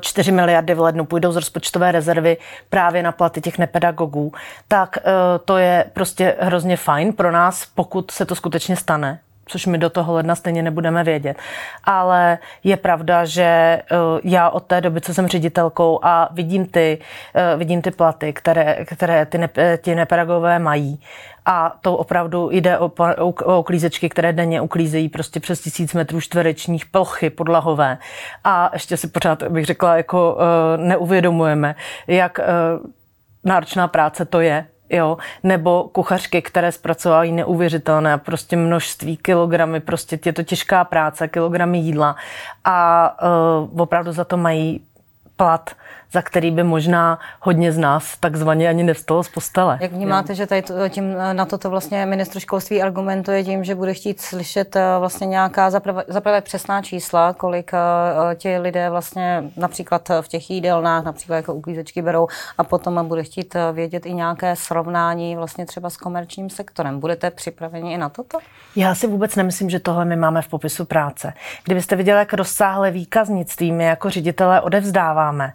4 0.00 0.32
miliardy 0.32 0.74
v 0.74 0.80
lednu 0.80 1.04
půjdou 1.04 1.32
z 1.32 1.36
rozpočtové 1.36 1.92
rezervy 1.92 2.36
právě 2.70 3.02
na 3.02 3.12
platy 3.12 3.40
těch 3.40 3.58
nepedagogů, 3.58 4.32
tak 4.68 4.98
eh, 4.98 5.02
to 5.44 5.56
je 5.56 5.84
prostě 5.92 6.36
hrozně 6.40 6.76
fajn 6.76 7.12
pro 7.12 7.32
nás, 7.32 7.66
pokud 7.74 8.10
se 8.10 8.24
to 8.24 8.34
skutečně 8.34 8.76
stane 8.76 9.20
což 9.50 9.66
my 9.66 9.78
do 9.78 9.90
toho 9.90 10.14
ledna 10.14 10.34
stejně 10.34 10.62
nebudeme 10.62 11.04
vědět. 11.04 11.36
Ale 11.84 12.38
je 12.64 12.76
pravda, 12.76 13.24
že 13.24 13.42
eh, 13.42 13.84
já 14.24 14.50
od 14.50 14.64
té 14.64 14.80
doby, 14.80 15.00
co 15.00 15.14
jsem 15.14 15.26
ředitelkou 15.26 15.98
a 16.02 16.28
vidím 16.32 16.66
ty, 16.66 16.98
eh, 17.34 17.56
vidím 17.56 17.82
ty 17.82 17.90
platy, 17.90 18.32
které, 18.32 18.84
které 18.84 19.26
ty, 19.26 19.38
ne, 19.38 19.48
ty 19.78 19.94
nepedagogové 19.94 20.58
mají, 20.58 21.00
a 21.46 21.76
to 21.80 21.96
opravdu 21.96 22.50
jde 22.52 22.78
o, 22.78 22.92
o, 23.18 23.32
o 23.44 23.60
uklízečky, 23.60 24.08
které 24.08 24.32
denně 24.32 24.60
uklízejí 24.60 25.08
prostě 25.08 25.40
přes 25.40 25.60
tisíc 25.60 25.94
metrů 25.94 26.20
čtverečních 26.20 26.86
plochy 26.86 27.30
podlahové. 27.30 27.98
A 28.44 28.70
ještě 28.72 28.96
si 28.96 29.08
pořád, 29.08 29.42
bych 29.42 29.64
řekla, 29.64 29.96
jako 29.96 30.38
neuvědomujeme, 30.76 31.74
jak 32.06 32.40
náročná 33.44 33.88
práce 33.88 34.24
to 34.24 34.40
je 34.40 34.66
jo, 34.90 35.18
nebo 35.42 35.84
kuchařky, 35.92 36.42
které 36.42 36.72
zpracovají 36.72 37.32
neuvěřitelné 37.32 38.18
prostě 38.18 38.56
množství 38.56 39.16
kilogramy, 39.16 39.80
prostě 39.80 40.18
je 40.24 40.32
to 40.32 40.42
těžká 40.42 40.84
práce, 40.84 41.28
kilogramy 41.28 41.78
jídla. 41.78 42.16
A 42.64 43.16
uh, 43.72 43.80
opravdu 43.80 44.12
za 44.12 44.24
to 44.24 44.36
mají 44.36 44.80
plat 45.36 45.70
za 46.12 46.22
který 46.22 46.50
by 46.50 46.62
možná 46.62 47.18
hodně 47.40 47.72
z 47.72 47.78
nás 47.78 48.16
takzvaně 48.20 48.68
ani 48.68 48.82
nevstalo 48.82 49.22
z 49.22 49.28
postele. 49.28 49.78
Jak 49.80 49.92
vnímáte, 49.92 50.32
jo? 50.32 50.36
že 50.36 50.46
tady 50.46 50.62
tím, 50.88 51.14
na 51.32 51.44
toto 51.44 51.70
vlastně 51.70 52.06
ministr 52.06 52.40
školství 52.40 52.82
argumentuje 52.82 53.44
tím, 53.44 53.64
že 53.64 53.74
bude 53.74 53.94
chtít 53.94 54.20
slyšet 54.20 54.76
eh, 54.76 54.82
vlastně 54.98 55.26
nějaká 55.26 55.70
zaprvé, 55.70 56.04
zaprvé 56.08 56.40
přesná 56.40 56.82
čísla, 56.82 57.32
kolik 57.32 57.70
eh, 57.74 58.34
ti 58.34 58.58
lidé 58.58 58.90
vlastně 58.90 59.44
například 59.56 60.08
v 60.20 60.28
těch 60.28 60.50
jídelnách, 60.50 61.04
například 61.04 61.36
jako 61.36 61.54
uklízečky 61.54 62.02
berou 62.02 62.28
a 62.58 62.64
potom 62.64 63.08
bude 63.08 63.22
chtít 63.22 63.56
eh, 63.56 63.72
vědět 63.72 64.06
i 64.06 64.14
nějaké 64.14 64.56
srovnání 64.56 65.36
vlastně 65.36 65.66
třeba 65.66 65.90
s 65.90 65.96
komerčním 65.96 66.50
sektorem. 66.50 67.00
Budete 67.00 67.30
připraveni 67.30 67.94
i 67.94 67.98
na 67.98 68.08
toto? 68.08 68.38
Já 68.76 68.94
si 68.94 69.06
vůbec 69.06 69.36
nemyslím, 69.36 69.70
že 69.70 69.80
tohle 69.80 70.04
my 70.04 70.16
máme 70.16 70.42
v 70.42 70.48
popisu 70.48 70.84
práce. 70.84 71.32
Kdybyste 71.64 71.96
viděli, 71.96 72.18
jak 72.18 72.32
rozsáhlé 72.32 72.90
výkaznictví 72.90 73.72
my 73.72 73.84
jako 73.84 74.10
ředitelé 74.10 74.60
odevzdáváme, 74.60 75.52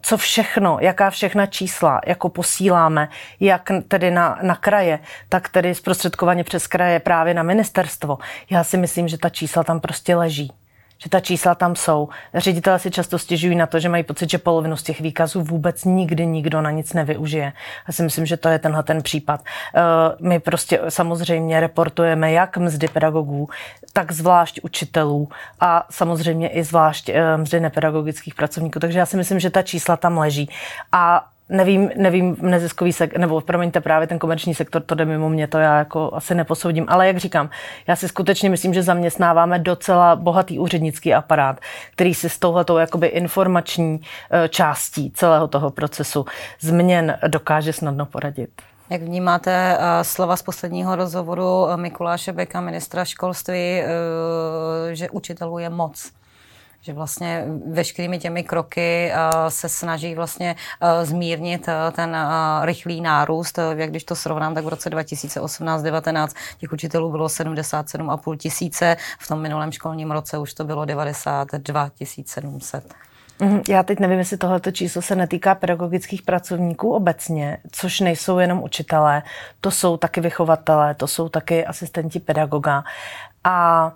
co 0.00 0.16
všechno, 0.16 0.78
jaká 0.80 1.10
všechna 1.10 1.46
čísla 1.46 2.00
jako 2.06 2.28
posíláme, 2.28 3.08
jak 3.40 3.70
tedy 3.88 4.10
na, 4.10 4.38
na 4.42 4.56
kraje, 4.56 4.98
tak 5.28 5.48
tedy 5.48 5.74
zprostředkovaně 5.74 6.44
přes 6.44 6.66
kraje 6.66 7.00
právě 7.00 7.34
na 7.34 7.42
ministerstvo. 7.42 8.18
Já 8.50 8.64
si 8.64 8.76
myslím, 8.76 9.08
že 9.08 9.18
ta 9.18 9.28
čísla 9.28 9.64
tam 9.64 9.80
prostě 9.80 10.16
leží 10.16 10.52
že 11.02 11.10
ta 11.10 11.20
čísla 11.20 11.54
tam 11.54 11.76
jsou. 11.76 12.08
Ředitelé 12.34 12.78
si 12.78 12.90
často 12.90 13.18
stěžují 13.18 13.56
na 13.56 13.66
to, 13.66 13.80
že 13.80 13.88
mají 13.88 14.02
pocit, 14.02 14.30
že 14.30 14.38
polovinu 14.38 14.76
z 14.76 14.82
těch 14.82 15.00
výkazů 15.00 15.42
vůbec 15.42 15.84
nikdy 15.84 16.26
nikdo 16.26 16.62
na 16.62 16.70
nic 16.70 16.92
nevyužije. 16.92 17.52
Já 17.88 17.92
si 17.92 18.02
myslím, 18.02 18.26
že 18.26 18.36
to 18.36 18.48
je 18.48 18.58
tenhle 18.58 18.82
ten 18.82 19.02
případ. 19.02 19.40
Eh, 19.74 19.80
my 20.20 20.40
prostě 20.40 20.80
samozřejmě 20.88 21.60
reportujeme 21.60 22.32
jak 22.32 22.56
mzdy 22.56 22.88
pedagogů, 22.88 23.48
tak 23.92 24.12
zvlášť 24.12 24.60
učitelů 24.62 25.28
a 25.60 25.86
samozřejmě 25.90 26.48
i 26.48 26.64
zvlášť 26.64 27.08
eh, 27.08 27.36
mzdy 27.36 27.60
nepedagogických 27.60 28.34
pracovníků. 28.34 28.78
Takže 28.78 28.98
já 28.98 29.06
si 29.06 29.16
myslím, 29.16 29.40
že 29.40 29.50
ta 29.50 29.62
čísla 29.62 29.96
tam 29.96 30.18
leží. 30.18 30.50
A 30.92 31.31
nevím, 31.52 31.90
nevím, 31.96 32.36
neziskový 32.40 32.92
sektor, 32.92 33.20
nebo 33.20 33.40
promiňte, 33.40 33.80
právě 33.80 34.06
ten 34.08 34.18
komerční 34.18 34.54
sektor, 34.54 34.82
to 34.82 34.94
jde 34.94 35.04
mimo 35.04 35.28
mě, 35.28 35.46
to 35.46 35.58
já 35.58 35.78
jako 35.78 36.10
asi 36.14 36.34
neposoudím. 36.34 36.86
Ale 36.88 37.06
jak 37.06 37.16
říkám, 37.16 37.50
já 37.86 37.96
si 37.96 38.08
skutečně 38.08 38.50
myslím, 38.50 38.74
že 38.74 38.82
zaměstnáváme 38.82 39.58
docela 39.58 40.16
bohatý 40.16 40.58
úřednický 40.58 41.14
aparát, 41.14 41.60
který 41.92 42.14
si 42.14 42.28
s 42.28 42.38
touhletou 42.38 42.76
jakoby 42.76 43.06
informační 43.06 44.00
eh, 44.30 44.48
částí 44.48 45.10
celého 45.10 45.48
toho 45.48 45.70
procesu 45.70 46.24
změn 46.60 47.18
dokáže 47.28 47.72
snadno 47.72 48.06
poradit. 48.06 48.50
Jak 48.90 49.02
vnímáte 49.02 49.78
uh, 49.78 49.84
slova 50.02 50.36
z 50.36 50.42
posledního 50.42 50.96
rozhovoru 50.96 51.66
Mikuláše 51.76 52.32
Beka, 52.32 52.60
ministra 52.60 53.04
školství, 53.04 53.82
že 54.92 55.10
učitelů 55.10 55.58
je 55.58 55.70
moc? 55.70 56.12
Že 56.82 56.92
vlastně 56.92 57.44
veškerými 57.66 58.18
těmi 58.18 58.42
kroky 58.42 59.12
se 59.48 59.68
snaží 59.68 60.14
vlastně 60.14 60.56
zmírnit 61.02 61.66
ten 61.92 62.16
rychlý 62.62 63.00
nárůst. 63.00 63.58
Jak 63.76 63.90
když 63.90 64.04
to 64.04 64.16
srovnám, 64.16 64.54
tak 64.54 64.64
v 64.64 64.68
roce 64.68 64.90
2018-19 64.90 66.28
těch 66.58 66.72
učitelů 66.72 67.10
bylo 67.10 67.26
77,5 67.26 68.36
tisíce, 68.36 68.96
v 69.18 69.28
tom 69.28 69.40
minulém 69.40 69.72
školním 69.72 70.10
roce 70.10 70.38
už 70.38 70.54
to 70.54 70.64
bylo 70.64 70.84
92 70.84 71.90
700. 72.24 72.94
Mhm, 73.40 73.62
já 73.68 73.82
teď 73.82 73.98
nevím, 73.98 74.18
jestli 74.18 74.36
tohleto 74.36 74.70
číslo 74.70 75.02
se 75.02 75.16
netýká 75.16 75.54
pedagogických 75.54 76.22
pracovníků 76.22 76.94
obecně, 76.94 77.58
což 77.72 78.00
nejsou 78.00 78.38
jenom 78.38 78.62
učitelé, 78.62 79.22
to 79.60 79.70
jsou 79.70 79.96
taky 79.96 80.20
vychovatelé, 80.20 80.94
to 80.94 81.06
jsou 81.06 81.28
taky 81.28 81.66
asistenti 81.66 82.20
pedagoga. 82.20 82.84
A 83.44 83.86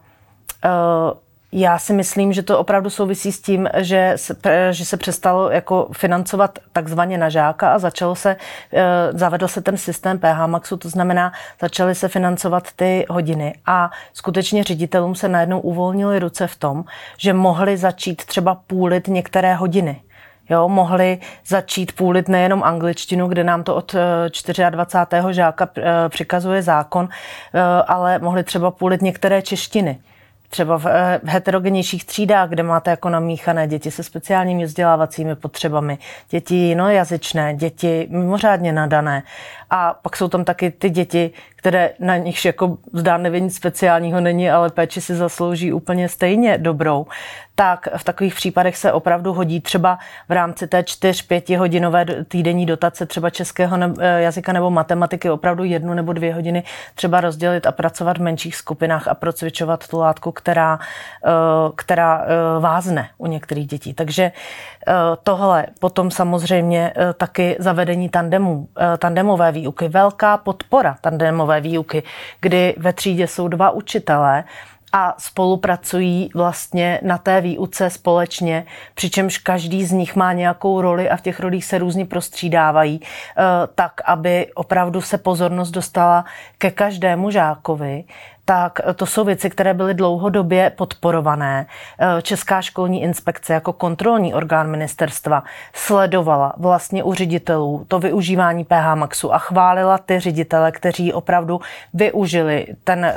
uh, 0.64 1.18
já 1.52 1.78
si 1.78 1.92
myslím, 1.92 2.32
že 2.32 2.42
to 2.42 2.59
opravdu 2.59 2.90
souvisí 2.90 3.32
s 3.32 3.40
tím, 3.40 3.68
že 3.76 4.12
se, 4.16 4.37
že 4.70 4.85
se 4.85 4.96
přestalo 4.96 5.50
jako 5.50 5.88
financovat 5.92 6.59
takzvaně 6.72 7.18
na 7.18 7.28
žáka 7.28 7.72
a 7.72 7.78
začalo 7.78 8.14
se, 8.14 8.37
eh, 8.72 8.85
zavedl 9.12 9.48
se 9.48 9.61
ten 9.61 9.76
systém 9.76 10.18
PH 10.18 10.46
Maxu, 10.46 10.76
to 10.76 10.88
znamená, 10.88 11.32
začaly 11.61 11.94
se 11.94 12.09
financovat 12.09 12.68
ty 12.76 13.06
hodiny 13.09 13.54
a 13.66 13.90
skutečně 14.12 14.64
ředitelům 14.64 15.14
se 15.14 15.28
najednou 15.28 15.61
uvolnily 15.61 16.18
ruce 16.18 16.46
v 16.46 16.56
tom, 16.56 16.85
že 17.18 17.32
mohli 17.32 17.76
začít 17.76 18.24
třeba 18.24 18.54
půlit 18.66 19.09
některé 19.09 19.54
hodiny. 19.54 20.00
Jo, 20.50 20.68
mohli 20.68 21.18
začít 21.46 21.92
půlit 21.92 22.28
nejenom 22.28 22.62
angličtinu, 22.62 23.28
kde 23.28 23.44
nám 23.44 23.62
to 23.62 23.74
od 23.74 23.94
24. 24.70 25.30
Eh, 25.30 25.32
žáka 25.32 25.68
eh, 25.76 26.09
přikazuje 26.09 26.62
zákon, 26.62 27.09
ale 27.87 28.18
mohli 28.18 28.44
třeba 28.44 28.70
půlit 28.70 29.02
některé 29.02 29.42
češtiny 29.42 30.00
třeba 30.50 30.80
eh, 30.87 31.20
v 31.22 31.28
heterogenějších 31.28 32.04
třídách, 32.04 32.48
kde 32.48 32.62
máte 32.62 32.90
jako 32.90 33.09
namíchané 33.09 33.66
děti 33.66 33.90
se 33.90 34.02
speciálními 34.02 34.64
vzdělávacími 34.64 35.37
potřebami, 35.37 35.98
děti 36.30 36.54
jinojazyčné, 36.54 37.54
děti 37.54 38.06
mimořádně 38.11 38.72
nadané. 38.72 39.22
A 39.70 39.94
pak 39.94 40.16
jsou 40.16 40.28
tam 40.28 40.44
taky 40.44 40.70
ty 40.70 40.90
děti, 40.90 41.30
které 41.66 41.90
na 41.98 42.16
nich 42.16 42.44
jako 42.44 42.79
zdánlivě 42.92 43.40
nic 43.40 43.57
speciálního 43.57 44.20
není, 44.20 44.50
ale 44.50 44.70
péči 44.70 45.00
si 45.00 45.14
zaslouží 45.14 45.72
úplně 45.72 46.09
stejně 46.09 46.59
dobrou, 46.59 47.07
tak 47.57 47.88
v 47.96 48.05
takových 48.05 48.35
případech 48.35 48.76
se 48.76 48.92
opravdu 48.92 49.33
hodí 49.33 49.61
třeba 49.61 49.98
v 50.29 50.33
rámci 50.33 50.66
té 50.66 50.81
4-5 50.81 51.59
hodinové 51.59 52.07
týdenní 52.29 52.66
dotace 52.66 53.07
třeba 53.07 53.31
českého 53.31 53.79
eh, 53.98 54.22
jazyka 54.22 54.52
nebo 54.52 54.70
matematiky 54.70 55.31
opravdu 55.31 55.64
jednu 55.64 55.94
nebo 55.94 56.12
dvě 56.12 56.35
hodiny 56.35 56.62
třeba 56.94 57.20
rozdělit 57.20 57.66
a 57.66 57.72
pracovat 57.72 58.18
v 58.18 58.20
menších 58.20 58.57
skupinách 58.57 59.09
a 59.09 59.14
procvičovat 59.14 59.88
tu 59.88 59.98
látku, 59.98 60.33
která, 60.33 60.79
eh, 61.26 61.31
která 61.76 62.24
eh, 62.24 62.61
vázne 62.61 63.09
u 63.18 63.26
některých 63.26 63.66
dětí. 63.66 63.94
Takže 63.94 64.33
tohle 65.22 65.66
potom 65.81 66.11
samozřejmě 66.11 66.92
taky 67.16 67.57
zavedení 67.59 68.09
tandemů, 68.09 68.68
tandemové 68.98 69.52
výuky, 69.52 69.88
velká 69.88 70.37
podpora 70.37 70.96
tandemové 71.00 71.55
výuky, 71.60 72.02
kdy 72.40 72.74
ve 72.76 72.92
třídě 72.92 73.26
jsou 73.26 73.48
dva 73.48 73.70
učitelé, 73.70 74.44
a 74.92 75.14
spolupracují 75.18 76.30
vlastně 76.34 77.00
na 77.02 77.18
té 77.18 77.40
výuce 77.40 77.90
společně, 77.90 78.66
přičemž 78.94 79.38
každý 79.38 79.84
z 79.84 79.92
nich 79.92 80.16
má 80.16 80.32
nějakou 80.32 80.80
roli 80.80 81.10
a 81.10 81.16
v 81.16 81.20
těch 81.20 81.40
rolích 81.40 81.64
se 81.64 81.78
různě 81.78 82.04
prostřídávají, 82.04 83.00
eh, 83.02 83.42
tak 83.74 83.92
aby 84.04 84.46
opravdu 84.54 85.00
se 85.00 85.18
pozornost 85.18 85.70
dostala 85.70 86.24
ke 86.58 86.70
každému 86.70 87.30
žákovi 87.30 88.04
tak 88.48 88.80
to 88.96 89.06
jsou 89.06 89.24
věci, 89.24 89.50
které 89.50 89.74
byly 89.74 89.94
dlouhodobě 89.94 90.70
podporované. 90.70 91.66
Eh, 91.98 92.22
Česká 92.22 92.62
školní 92.62 93.02
inspekce 93.02 93.54
jako 93.54 93.72
kontrolní 93.72 94.35
orgán 94.35 94.70
ministerstva 94.70 95.44
sledovala 95.72 96.54
vlastně 96.56 97.04
u 97.04 97.14
ředitelů 97.14 97.85
to 97.88 97.98
využívání 97.98 98.64
PH 98.64 98.94
Maxu 98.94 99.35
a 99.35 99.38
chválila 99.38 99.98
ty 99.98 100.20
ředitele, 100.20 100.72
kteří 100.72 101.12
opravdu 101.12 101.61
využili 101.94 102.66
ten, 102.85 103.04
eh, 103.04 103.16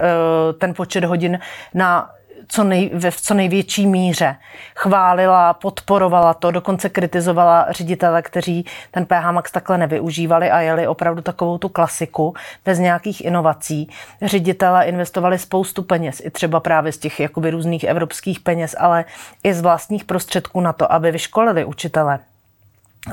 ten 0.57 0.73
počet 0.73 1.03
hodin 1.03 1.39
na 1.73 2.09
co 2.51 2.63
nej, 2.63 2.91
ve 2.93 3.11
v 3.11 3.21
co 3.21 3.33
největší 3.33 3.87
míře. 3.87 4.35
Chválila, 4.75 5.53
podporovala 5.53 6.33
to, 6.33 6.51
dokonce 6.51 6.89
kritizovala 6.89 7.65
ředitele, 7.69 8.21
kteří 8.21 8.65
ten 8.91 9.05
PH 9.05 9.31
Max 9.31 9.51
takhle 9.51 9.77
nevyužívali 9.77 10.51
a 10.51 10.59
jeli 10.59 10.87
opravdu 10.87 11.21
takovou 11.21 11.57
tu 11.57 11.69
klasiku 11.69 12.33
bez 12.65 12.79
nějakých 12.79 13.25
inovací. 13.25 13.89
Ředitele 14.21 14.85
investovali 14.85 15.37
spoustu 15.37 15.83
peněz, 15.83 16.21
i 16.25 16.31
třeba 16.31 16.59
právě 16.59 16.91
z 16.91 16.97
těch 16.97 17.19
jakoby 17.19 17.51
různých 17.51 17.83
evropských 17.83 18.39
peněz, 18.39 18.75
ale 18.79 19.05
i 19.43 19.53
z 19.53 19.61
vlastních 19.61 20.05
prostředků 20.05 20.61
na 20.61 20.73
to, 20.73 20.91
aby 20.91 21.11
vyškolili 21.11 21.65
učitele 21.65 22.19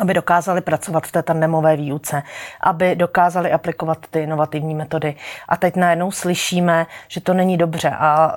aby 0.01 0.15
dokázali 0.15 0.61
pracovat 0.61 1.07
v 1.07 1.13
té 1.13 1.23
tandemové 1.23 1.77
výuce, 1.77 2.23
aby 2.61 2.97
dokázali 2.97 3.53
aplikovat 3.53 3.99
ty 4.11 4.21
inovativní 4.21 4.75
metody. 4.75 5.15
A 5.49 5.57
teď 5.57 5.77
najednou 5.77 6.11
slyšíme, 6.11 6.87
že 7.09 7.21
to 7.21 7.35
není 7.35 7.57
dobře 7.57 7.91
a 7.91 8.37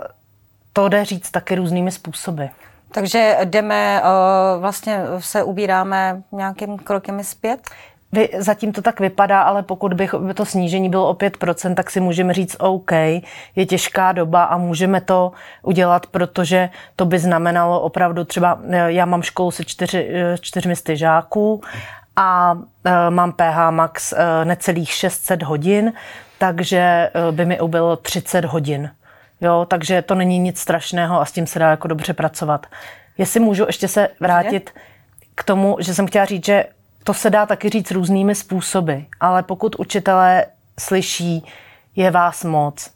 to 0.80 0.90
jde 0.90 1.06
říct 1.06 1.32
taky 1.32 1.56
různými 1.56 1.92
způsoby. 1.92 2.44
Takže 2.92 3.38
jdeme, 3.44 4.02
eh, 4.04 4.60
vlastně 4.60 5.00
se 5.20 5.44
ubíráme 5.44 6.22
nějakým 6.32 6.78
krokem 6.78 7.24
zpět? 7.24 7.60
Vy, 8.12 8.30
zatím 8.38 8.74
to 8.74 8.82
tak 8.82 9.00
vypadá, 9.00 9.42
ale 9.42 9.64
pokud 9.64 9.94
by 9.94 10.10
to 10.34 10.46
snížení 10.46 10.90
bylo 10.90 11.10
o 11.10 11.14
5%, 11.14 11.76
tak 11.76 11.92
si 11.92 12.00
můžeme 12.00 12.34
říct 12.34 12.56
OK, 12.60 12.92
je 13.56 13.66
těžká 13.66 14.12
doba 14.12 14.44
a 14.44 14.58
můžeme 14.58 15.02
to 15.02 15.32
udělat, 15.64 16.06
protože 16.06 16.70
to 16.96 17.06
by 17.06 17.20
znamenalo 17.20 17.82
opravdu 17.82 18.24
třeba, 18.24 18.60
eh, 18.70 18.92
já 18.92 19.06
mám 19.06 19.22
školu 19.22 19.52
se 19.52 19.66
čtyři, 19.66 20.10
eh, 20.14 20.38
čtyřmi 20.42 20.74
žáků 20.94 21.62
a 22.16 22.58
mám 23.10 23.32
PH 23.32 23.72
max 23.72 24.14
necelých 24.44 24.92
600 24.92 25.44
hodin, 25.44 25.94
takže 26.38 27.12
by 27.32 27.46
mi 27.46 27.60
ubylo 27.60 27.96
30 27.96 28.46
hodin. 28.46 28.92
Jo, 29.42 29.66
takže 29.70 30.02
to 30.02 30.16
není 30.16 30.40
nic 30.40 30.60
strašného 30.60 31.22
a 31.22 31.26
s 31.26 31.32
tím 31.32 31.48
se 31.48 31.60
dá 31.60 31.70
jako 31.70 31.88
dobře 31.88 32.14
pracovat. 32.14 32.66
Jestli 33.18 33.40
můžu 33.40 33.66
ještě 33.68 33.88
se 33.88 34.10
vrátit 34.20 34.74
k 35.36 35.44
tomu, 35.44 35.78
že 35.80 35.94
jsem 35.94 36.08
chtěla 36.08 36.26
říct, 36.26 36.46
že 36.46 36.66
to 37.04 37.14
se 37.14 37.30
dá 37.30 37.46
taky 37.46 37.70
říct 37.70 37.92
různými 37.92 38.36
způsoby, 38.36 38.94
ale 39.20 39.44
pokud 39.44 39.76
učitelé 39.76 40.46
slyší, 40.80 41.46
je 41.96 42.12
vás 42.12 42.44
moc, 42.44 42.92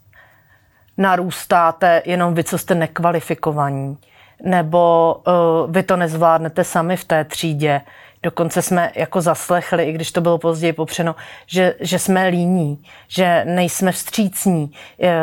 narůstáte 0.97 2.01
jenom 2.06 2.34
vy, 2.34 2.43
co 2.43 2.58
jste 2.58 2.75
nekvalifikovaní, 2.75 3.97
nebo 4.43 5.15
uh, 5.27 5.71
vy 5.71 5.84
to 5.84 5.97
nezvládnete 5.97 6.63
sami 6.63 6.97
v 6.97 7.06
té 7.06 7.23
třídě, 7.23 7.82
Dokonce 8.24 8.62
jsme 8.62 8.92
jako 8.96 9.22
zaslechli, 9.22 9.84
i 9.84 9.92
když 9.92 10.12
to 10.12 10.22
bylo 10.22 10.38
později 10.38 10.74
popřeno, 10.74 11.16
že, 11.48 11.76
že 11.80 12.00
jsme 12.00 12.28
líní, 12.28 12.84
že 13.08 13.46
nejsme 13.46 13.92
vstřícní 13.92 14.72
eh, 15.02 15.14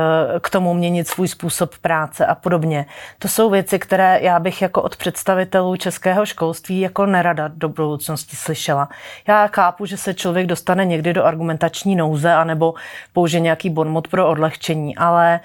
k 0.41 0.51
tomu 0.51 0.75
měnit 0.75 1.09
svůj 1.09 1.29
způsob 1.29 1.79
práce 1.79 2.27
a 2.27 2.35
podobně. 2.35 2.87
To 3.19 3.29
jsou 3.29 3.51
věci, 3.51 3.79
které 3.79 4.19
já 4.23 4.39
bych 4.39 4.63
jako 4.63 4.83
od 4.83 4.97
představitelů 4.97 5.77
českého 5.77 6.27
školství 6.27 6.81
jako 6.81 7.07
nerada 7.07 7.49
do 7.49 7.69
budoucnosti 7.69 8.37
slyšela. 8.37 8.89
Já 9.29 9.47
chápu, 9.47 9.87
že 9.87 9.97
se 9.97 10.15
člověk 10.15 10.47
dostane 10.47 10.85
někdy 10.85 11.13
do 11.13 11.25
argumentační 11.25 11.97
nouze 11.97 12.35
anebo 12.35 12.75
použije 13.13 13.41
nějaký 13.41 13.71
bonmot 13.71 14.09
pro 14.09 14.29
odlehčení, 14.29 14.97
ale 14.97 15.41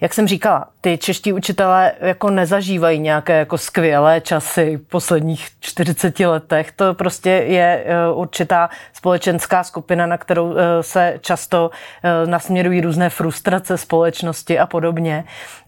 jak 0.00 0.14
jsem 0.14 0.28
říkala, 0.28 0.68
ty 0.80 0.98
čeští 0.98 1.32
učitelé 1.32 1.92
jako 2.00 2.30
nezažívají 2.30 2.98
nějaké 2.98 3.38
jako 3.38 3.58
skvělé 3.58 4.20
časy 4.20 4.76
v 4.76 4.88
posledních 4.88 5.48
40 5.60 6.20
letech. 6.20 6.72
To 6.72 6.94
prostě 6.94 7.30
je 7.30 7.84
eh, 7.86 8.12
určitá 8.14 8.70
společenská 8.92 9.64
skupina, 9.64 10.06
na 10.06 10.18
kterou 10.18 10.54
eh, 10.56 10.82
se 10.82 11.18
často 11.20 11.70
eh, 12.02 12.26
nasměrují 12.26 12.80
různé 12.80 13.10
frustrace 13.10 13.78
společnosti 13.78 14.58
a 14.58 14.66
podobně. 14.66 15.24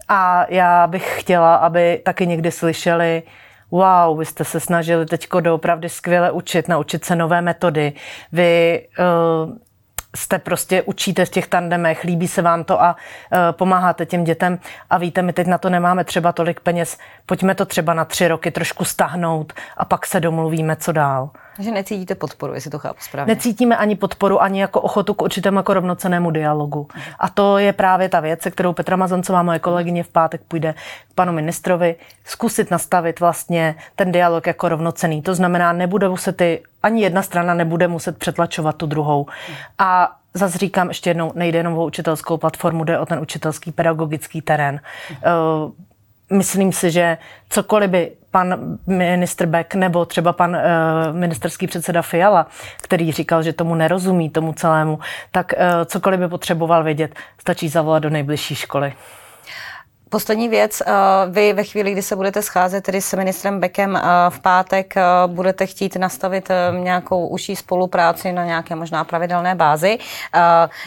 A 0.07 0.45
já 0.49 0.87
bych 0.87 1.19
chtěla, 1.19 1.55
aby 1.55 2.01
taky 2.05 2.27
někdy 2.27 2.51
slyšeli, 2.51 3.23
wow, 3.71 4.19
vy 4.19 4.25
jste 4.25 4.43
se 4.43 4.59
snažili 4.59 5.05
teď 5.05 5.27
doopravdy 5.39 5.89
skvěle 5.89 6.31
učit, 6.31 6.67
naučit 6.67 7.05
se 7.05 7.15
nové 7.15 7.41
metody. 7.41 7.93
Vy 8.31 8.87
uh, 8.99 9.55
jste 10.15 10.39
prostě 10.39 10.81
učíte 10.81 11.25
v 11.25 11.29
těch 11.29 11.47
tandemech, 11.47 12.03
líbí 12.03 12.27
se 12.27 12.41
vám 12.41 12.63
to 12.63 12.81
a 12.81 12.95
uh, 12.95 13.37
pomáháte 13.51 14.05
těm 14.05 14.23
dětem 14.23 14.59
a 14.89 14.97
víte, 14.97 15.21
my 15.21 15.33
teď 15.33 15.47
na 15.47 15.57
to 15.57 15.69
nemáme 15.69 16.03
třeba 16.03 16.31
tolik 16.31 16.59
peněz, 16.59 16.97
pojďme 17.25 17.55
to 17.55 17.65
třeba 17.65 17.93
na 17.93 18.05
tři 18.05 18.27
roky 18.27 18.51
trošku 18.51 18.85
stáhnout 18.85 19.53
a 19.77 19.85
pak 19.85 20.05
se 20.05 20.19
domluvíme, 20.19 20.75
co 20.75 20.91
dál. 20.91 21.29
Že 21.59 21.71
necítíte 21.71 22.15
podporu, 22.15 22.53
jestli 22.53 22.71
to 22.71 22.79
chápu 22.79 22.99
správně. 23.01 23.35
Necítíme 23.35 23.77
ani 23.77 23.95
podporu, 23.95 24.41
ani 24.41 24.61
jako 24.61 24.81
ochotu 24.81 25.13
k 25.13 25.21
určitému 25.21 25.57
jako 25.57 25.73
rovnocenému 25.73 26.31
dialogu. 26.31 26.87
A 27.19 27.29
to 27.29 27.57
je 27.57 27.73
právě 27.73 28.09
ta 28.09 28.19
věc, 28.19 28.41
se 28.41 28.51
kterou 28.51 28.73
Petra 28.73 28.95
Mazoncová, 28.95 29.43
moje 29.43 29.59
kolegyně, 29.59 30.03
v 30.03 30.07
pátek 30.07 30.41
půjde 30.47 30.73
k 31.11 31.13
panu 31.15 31.33
ministrovi, 31.33 31.95
zkusit 32.25 32.71
nastavit 32.71 33.19
vlastně 33.19 33.75
ten 33.95 34.11
dialog 34.11 34.47
jako 34.47 34.69
rovnocený. 34.69 35.21
To 35.21 35.35
znamená, 35.35 35.73
nebude 35.73 36.07
se 36.15 36.31
ty, 36.31 36.63
ani 36.83 37.01
jedna 37.01 37.21
strana 37.21 37.53
nebude 37.53 37.87
muset 37.87 38.17
přetlačovat 38.17 38.75
tu 38.75 38.85
druhou. 38.85 39.25
A 39.77 40.15
zase 40.33 40.57
říkám 40.57 40.87
ještě 40.87 41.09
jednou, 41.09 41.31
nejde 41.35 41.59
jenom 41.59 41.77
o 41.77 41.85
učitelskou 41.85 42.37
platformu, 42.37 42.83
jde 42.83 42.99
o 42.99 43.05
ten 43.05 43.19
učitelský 43.19 43.71
pedagogický 43.71 44.41
terén. 44.41 44.79
Uh, 45.09 45.71
myslím 46.37 46.71
si, 46.71 46.91
že 46.91 47.17
cokoliv 47.49 47.89
by 47.89 48.11
pan 48.31 48.77
ministr 48.87 49.45
Beck 49.45 49.75
nebo 49.75 50.05
třeba 50.05 50.33
pan 50.33 50.55
uh, 50.55 50.61
ministerský 51.15 51.67
předseda 51.67 52.01
Fiala, 52.01 52.47
který 52.81 53.11
říkal, 53.11 53.43
že 53.43 53.53
tomu 53.53 53.75
nerozumí, 53.75 54.29
tomu 54.29 54.53
celému, 54.53 54.99
tak 55.31 55.53
uh, 55.53 55.85
cokoliv 55.85 56.19
by 56.19 56.27
potřeboval 56.27 56.83
vědět, 56.83 57.15
stačí 57.37 57.69
zavolat 57.69 58.03
do 58.03 58.09
nejbližší 58.09 58.55
školy. 58.55 58.93
Poslední 60.09 60.49
věc, 60.49 60.81
eh, 60.81 60.91
vy 61.29 61.53
ve 61.53 61.63
chvíli, 61.63 61.91
kdy 61.91 62.01
se 62.01 62.15
budete 62.15 62.41
scházet 62.41 62.83
tedy 62.83 63.01
s 63.01 63.13
ministrem 63.13 63.59
Bekem 63.59 63.95
eh, 63.95 64.01
v 64.29 64.39
pátek, 64.39 64.97
eh, 64.97 65.03
budete 65.27 65.65
chtít 65.65 65.95
nastavit 65.95 66.49
nějakou 66.79 67.27
užší 67.27 67.55
spolupráci 67.55 68.31
na 68.31 68.45
nějaké 68.45 68.75
možná 68.75 69.03
pravidelné 69.03 69.55
bázi. 69.55 69.97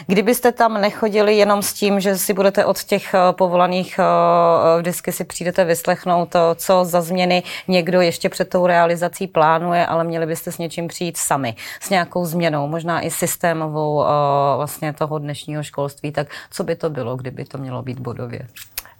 Kdybyste 0.07 0.51
tam 0.51 0.81
nechodili 0.81 1.37
jenom 1.37 1.61
s 1.61 1.73
tím, 1.73 1.99
že 1.99 2.17
si 2.17 2.33
budete 2.33 2.65
od 2.65 2.83
těch 2.83 3.15
povolaných 3.31 3.99
vždycky 4.77 5.11
si 5.11 5.23
přijdete 5.23 5.65
vyslechnout, 5.65 6.35
co 6.55 6.85
za 6.85 7.01
změny 7.01 7.43
někdo 7.67 8.01
ještě 8.01 8.29
před 8.29 8.49
tou 8.49 8.67
realizací 8.67 9.27
plánuje, 9.27 9.85
ale 9.85 10.03
měli 10.03 10.25
byste 10.25 10.51
s 10.51 10.57
něčím 10.57 10.87
přijít 10.87 11.17
sami, 11.17 11.55
s 11.81 11.89
nějakou 11.89 12.25
změnou, 12.25 12.67
možná 12.67 13.01
i 13.01 13.11
systémovou 13.11 14.03
vlastně 14.55 14.93
toho 14.93 15.19
dnešního 15.19 15.63
školství, 15.63 16.11
tak 16.11 16.27
co 16.51 16.63
by 16.63 16.75
to 16.75 16.89
bylo, 16.89 17.15
kdyby 17.15 17.45
to 17.45 17.57
mělo 17.57 17.81
být 17.81 17.99
bodově? 17.99 18.47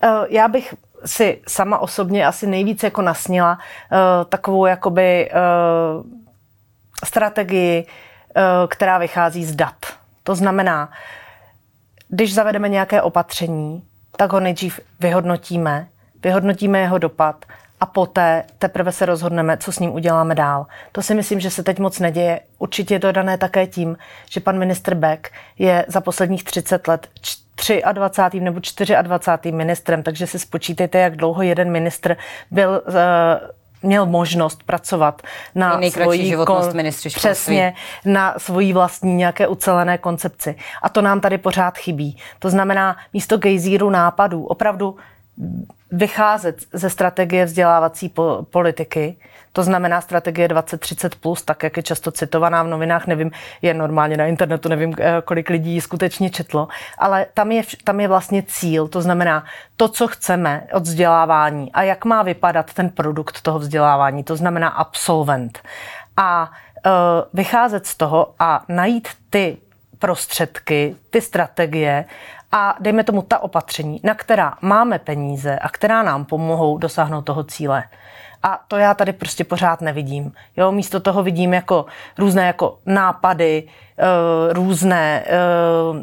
Eh, 0.04 0.10
já 0.30 0.48
bych 0.48 0.74
si 1.06 1.42
sama 1.48 1.78
osobně 1.80 2.26
asi 2.28 2.48
nejvíc 2.48 2.84
jako 2.84 3.02
nasnila 3.02 3.58
uh, 3.58 3.98
takovou 4.30 4.66
jakoby 4.66 5.32
uh, 5.32 6.06
strategii, 7.06 7.86
která 8.68 8.98
vychází 8.98 9.46
z 9.46 9.56
dat. 9.56 9.76
To 10.24 10.36
znamená, 10.36 10.92
když 12.10 12.34
zavedeme 12.34 12.70
nějaké 12.70 13.02
opatření, 13.02 13.84
tak 14.18 14.32
ho 14.32 14.40
nejdřív 14.40 14.80
vyhodnotíme, 15.00 15.88
vyhodnotíme 16.24 16.80
jeho 16.80 16.98
dopad 16.98 17.46
a 17.80 17.86
poté 17.86 18.44
teprve 18.58 18.92
se 18.92 19.06
rozhodneme, 19.06 19.58
co 19.58 19.72
s 19.72 19.80
ním 19.80 19.94
uděláme 19.94 20.36
dál. 20.36 20.68
To 20.92 21.02
si 21.02 21.16
myslím, 21.16 21.40
že 21.40 21.50
se 21.50 21.64
teď 21.64 21.80
moc 21.80 22.00
neděje. 22.00 22.40
Určitě 22.60 22.94
je 22.94 23.00
to 23.00 23.12
dané 23.12 23.38
také 23.38 23.68
tím, 23.68 23.98
že 24.30 24.40
pan 24.40 24.60
ministr 24.60 24.96
Beck 24.96 25.32
je 25.60 25.86
za 25.88 26.02
posledních 26.02 26.44
30 26.44 26.88
let 26.88 27.08
23. 27.91 28.39
nebo 28.39 28.60
24. 29.02 29.52
ministrem, 29.52 30.04
takže 30.04 30.28
si 30.28 30.39
spočítejte, 30.39 31.00
jak 31.00 31.15
dlouho 31.15 31.41
jeden 31.41 31.71
ministr 31.71 32.17
byl 32.52 32.82
uh, 32.88 32.93
měl 33.84 34.06
možnost 34.06 34.63
pracovat 34.63 35.21
na 35.56 35.82
svoji 35.89 36.26
životnost 36.26 36.74
ministři 36.74 37.10
přesně 37.10 37.74
na 38.06 38.36
svojí 38.38 38.74
vlastní 38.74 39.15
nějaké 39.15 39.47
ucelené 39.47 39.97
koncepci. 39.97 40.56
A 40.82 40.89
to 40.89 41.02
nám 41.02 41.19
tady 41.19 41.38
pořád 41.38 41.78
chybí. 41.78 42.17
To 42.39 42.50
znamená 42.50 42.97
místo 43.13 43.38
gejzíru 43.38 43.89
nápadů 43.89 44.45
opravdu 44.45 44.95
vycházet 45.91 46.58
ze 46.73 46.89
strategie 46.89 47.45
vzdělávací 47.45 48.10
po, 48.10 48.45
politiky, 48.49 49.17
to 49.54 49.63
znamená 49.63 50.01
strategie 50.01 50.47
2030+, 50.47 51.10
plus, 51.19 51.43
tak 51.43 51.63
jak 51.63 51.77
je 51.77 51.84
často 51.84 52.12
citovaná 52.12 52.63
v 52.63 52.67
novinách, 52.67 53.08
nevím, 53.08 53.32
je 53.62 53.73
normálně 53.73 54.17
na 54.17 54.25
internetu, 54.25 54.69
nevím, 54.69 54.95
eh, 54.99 55.21
kolik 55.25 55.49
lidí 55.49 55.73
ji 55.73 55.82
skutečně 55.82 56.30
četlo, 56.30 56.67
ale 56.97 57.25
tam 57.34 57.51
je, 57.51 57.63
tam 57.84 57.99
je 57.99 58.08
vlastně 58.08 58.43
cíl, 58.43 58.88
to 58.88 59.01
znamená 59.01 59.45
to, 59.75 59.88
co 59.88 60.08
chceme 60.08 60.67
od 60.73 60.84
vzdělávání 60.84 61.71
a 61.71 61.84
jak 61.84 62.06
má 62.06 62.23
vypadat 62.23 62.73
ten 62.73 62.89
produkt 62.89 63.41
toho 63.41 63.60
vzdělávání, 63.60 64.23
to 64.23 64.36
znamená 64.36 64.67
absolvent. 64.67 65.60
A 66.17 66.51
uh, 66.86 66.91
vycházet 67.34 67.88
z 67.88 67.95
toho 67.95 68.34
a 68.39 68.63
najít 68.67 69.08
ty 69.30 69.58
prostředky, 69.99 70.95
ty 71.10 71.21
strategie 71.21 72.06
a 72.52 72.76
dejme 72.80 73.04
tomu 73.04 73.22
ta 73.22 73.40
opatření, 73.40 74.00
na 74.04 74.14
která 74.14 74.54
máme 74.62 75.00
peníze 75.00 75.60
a 75.60 75.70
která 75.70 76.04
nám 76.04 76.26
pomohou 76.26 76.78
dosáhnout 76.78 77.22
toho 77.22 77.44
cíle. 77.44 77.84
A 78.44 78.60
to 78.68 78.78
já 78.78 78.94
tady 78.94 79.14
prostě 79.14 79.44
pořád 79.44 79.82
nevidím. 79.82 80.32
Jo, 80.58 80.72
místo 80.72 81.00
toho 81.00 81.24
vidím 81.24 81.54
jako 81.54 81.86
různé 82.18 82.48
jako 82.48 82.80
nápady, 82.86 83.64
uh, 83.64 84.54
různé 84.54 85.26
uh, 85.92 86.02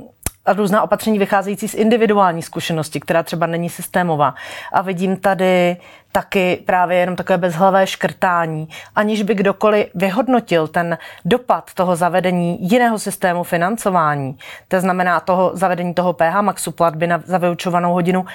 a 0.49 0.53
různá 0.53 0.83
opatření 0.83 1.19
vycházející 1.19 1.69
z 1.69 1.75
individuální 1.75 2.43
zkušenosti, 2.43 3.01
která 3.01 3.23
třeba 3.23 3.47
není 3.47 3.71
systémová. 3.71 4.35
A 4.73 4.83
vidím 4.83 5.17
tady 5.17 5.77
taky 6.13 6.63
právě 6.67 6.99
jenom 6.99 7.17
takové 7.17 7.39
bezhlavé 7.39 7.87
škrtání, 7.87 8.69
aniž 8.95 9.23
by 9.23 9.35
kdokoliv 9.35 9.87
vyhodnotil 9.95 10.69
ten 10.69 10.99
dopad 11.25 11.75
toho 11.75 11.97
zavedení 11.97 12.71
jiného 12.71 12.99
systému 12.99 13.43
financování, 13.43 14.39
to 14.69 14.81
znamená 14.81 15.21
toho 15.21 15.51
zavedení 15.55 15.95
toho 15.95 16.13
PH 16.13 16.41
Maxu 16.41 16.71
platby 16.71 17.07
na, 17.07 17.23
za 17.25 17.39
vyučovanou 17.39 17.93
hodinu, 17.93 18.27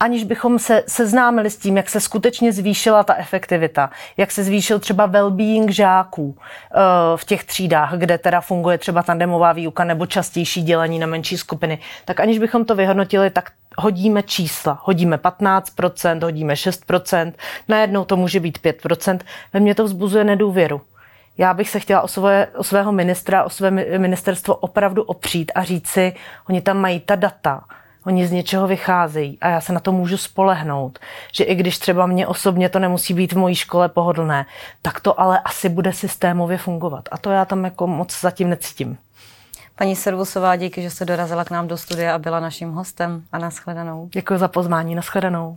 aniž 0.00 0.24
bychom 0.24 0.58
se 0.58 0.84
seznámili 0.88 1.50
s 1.50 1.56
tím, 1.56 1.76
jak 1.76 1.90
se 1.90 2.00
skutečně 2.00 2.52
zvýšila 2.52 3.04
ta 3.04 3.14
efektivita, 3.14 3.90
jak 4.16 4.30
se 4.30 4.44
zvýšil 4.44 4.78
třeba 4.78 5.08
well-being 5.08 5.70
žáků 5.70 6.36
eh, 6.38 6.78
v 7.16 7.24
těch 7.24 7.44
třídách, 7.44 7.94
kde 7.96 8.18
teda 8.18 8.40
funguje 8.40 8.78
třeba 8.78 9.02
tandemová 9.02 9.52
výuka 9.52 9.84
nebo 9.84 10.06
častější 10.06 10.62
dělení 10.62 10.98
na 10.98 11.06
menší 11.06 11.38
skupiny, 11.38 11.78
tak 12.04 12.20
aniž 12.20 12.38
bychom 12.38 12.64
to 12.64 12.74
vyhodnotili, 12.74 13.30
tak 13.30 13.50
hodíme 13.78 14.22
čísla. 14.22 14.78
Hodíme 14.82 15.16
15%, 15.16 16.22
hodíme 16.22 16.54
6%, 16.54 17.32
najednou 17.68 18.04
to 18.04 18.16
může 18.16 18.40
být 18.40 18.58
5%. 18.58 19.18
Ve 19.52 19.60
mně 19.60 19.74
to 19.74 19.84
vzbuzuje 19.84 20.24
nedůvěru. 20.24 20.80
Já 21.38 21.54
bych 21.54 21.70
se 21.70 21.80
chtěla 21.80 22.00
o, 22.00 22.08
své, 22.08 22.46
o 22.46 22.64
svého 22.64 22.92
ministra, 22.92 23.44
o 23.44 23.50
své 23.50 23.70
ministerstvo 23.98 24.54
opravdu 24.54 25.02
opřít 25.02 25.52
a 25.54 25.64
říct 25.64 25.88
si, 25.88 26.14
oni 26.48 26.60
tam 26.60 26.78
mají 26.78 27.00
ta 27.00 27.16
data, 27.16 27.64
Oni 28.06 28.26
z 28.26 28.32
něčeho 28.32 28.66
vycházejí 28.66 29.38
a 29.40 29.48
já 29.48 29.60
se 29.60 29.72
na 29.72 29.80
to 29.80 29.92
můžu 29.92 30.16
spolehnout, 30.16 30.98
že 31.32 31.44
i 31.44 31.54
když 31.54 31.78
třeba 31.78 32.06
mě 32.06 32.26
osobně 32.26 32.68
to 32.68 32.78
nemusí 32.78 33.14
být 33.14 33.32
v 33.32 33.38
mojí 33.38 33.54
škole 33.54 33.88
pohodlné, 33.88 34.46
tak 34.82 35.00
to 35.00 35.20
ale 35.20 35.38
asi 35.44 35.68
bude 35.68 35.92
systémově 35.92 36.58
fungovat. 36.58 37.08
A 37.10 37.18
to 37.18 37.30
já 37.30 37.44
tam 37.44 37.64
jako 37.64 37.86
moc 37.86 38.20
zatím 38.20 38.50
necítím. 38.50 38.98
Paní 39.76 39.96
Servusová, 39.96 40.56
díky, 40.56 40.82
že 40.82 40.90
jste 40.90 41.04
dorazila 41.04 41.44
k 41.44 41.50
nám 41.50 41.68
do 41.68 41.76
studia 41.76 42.14
a 42.14 42.18
byla 42.18 42.40
naším 42.40 42.72
hostem 42.72 43.22
a 43.32 43.38
nashledanou. 43.38 44.08
Děkuji 44.12 44.38
za 44.38 44.48
pozvání, 44.48 44.94
nashledanou. 44.94 45.52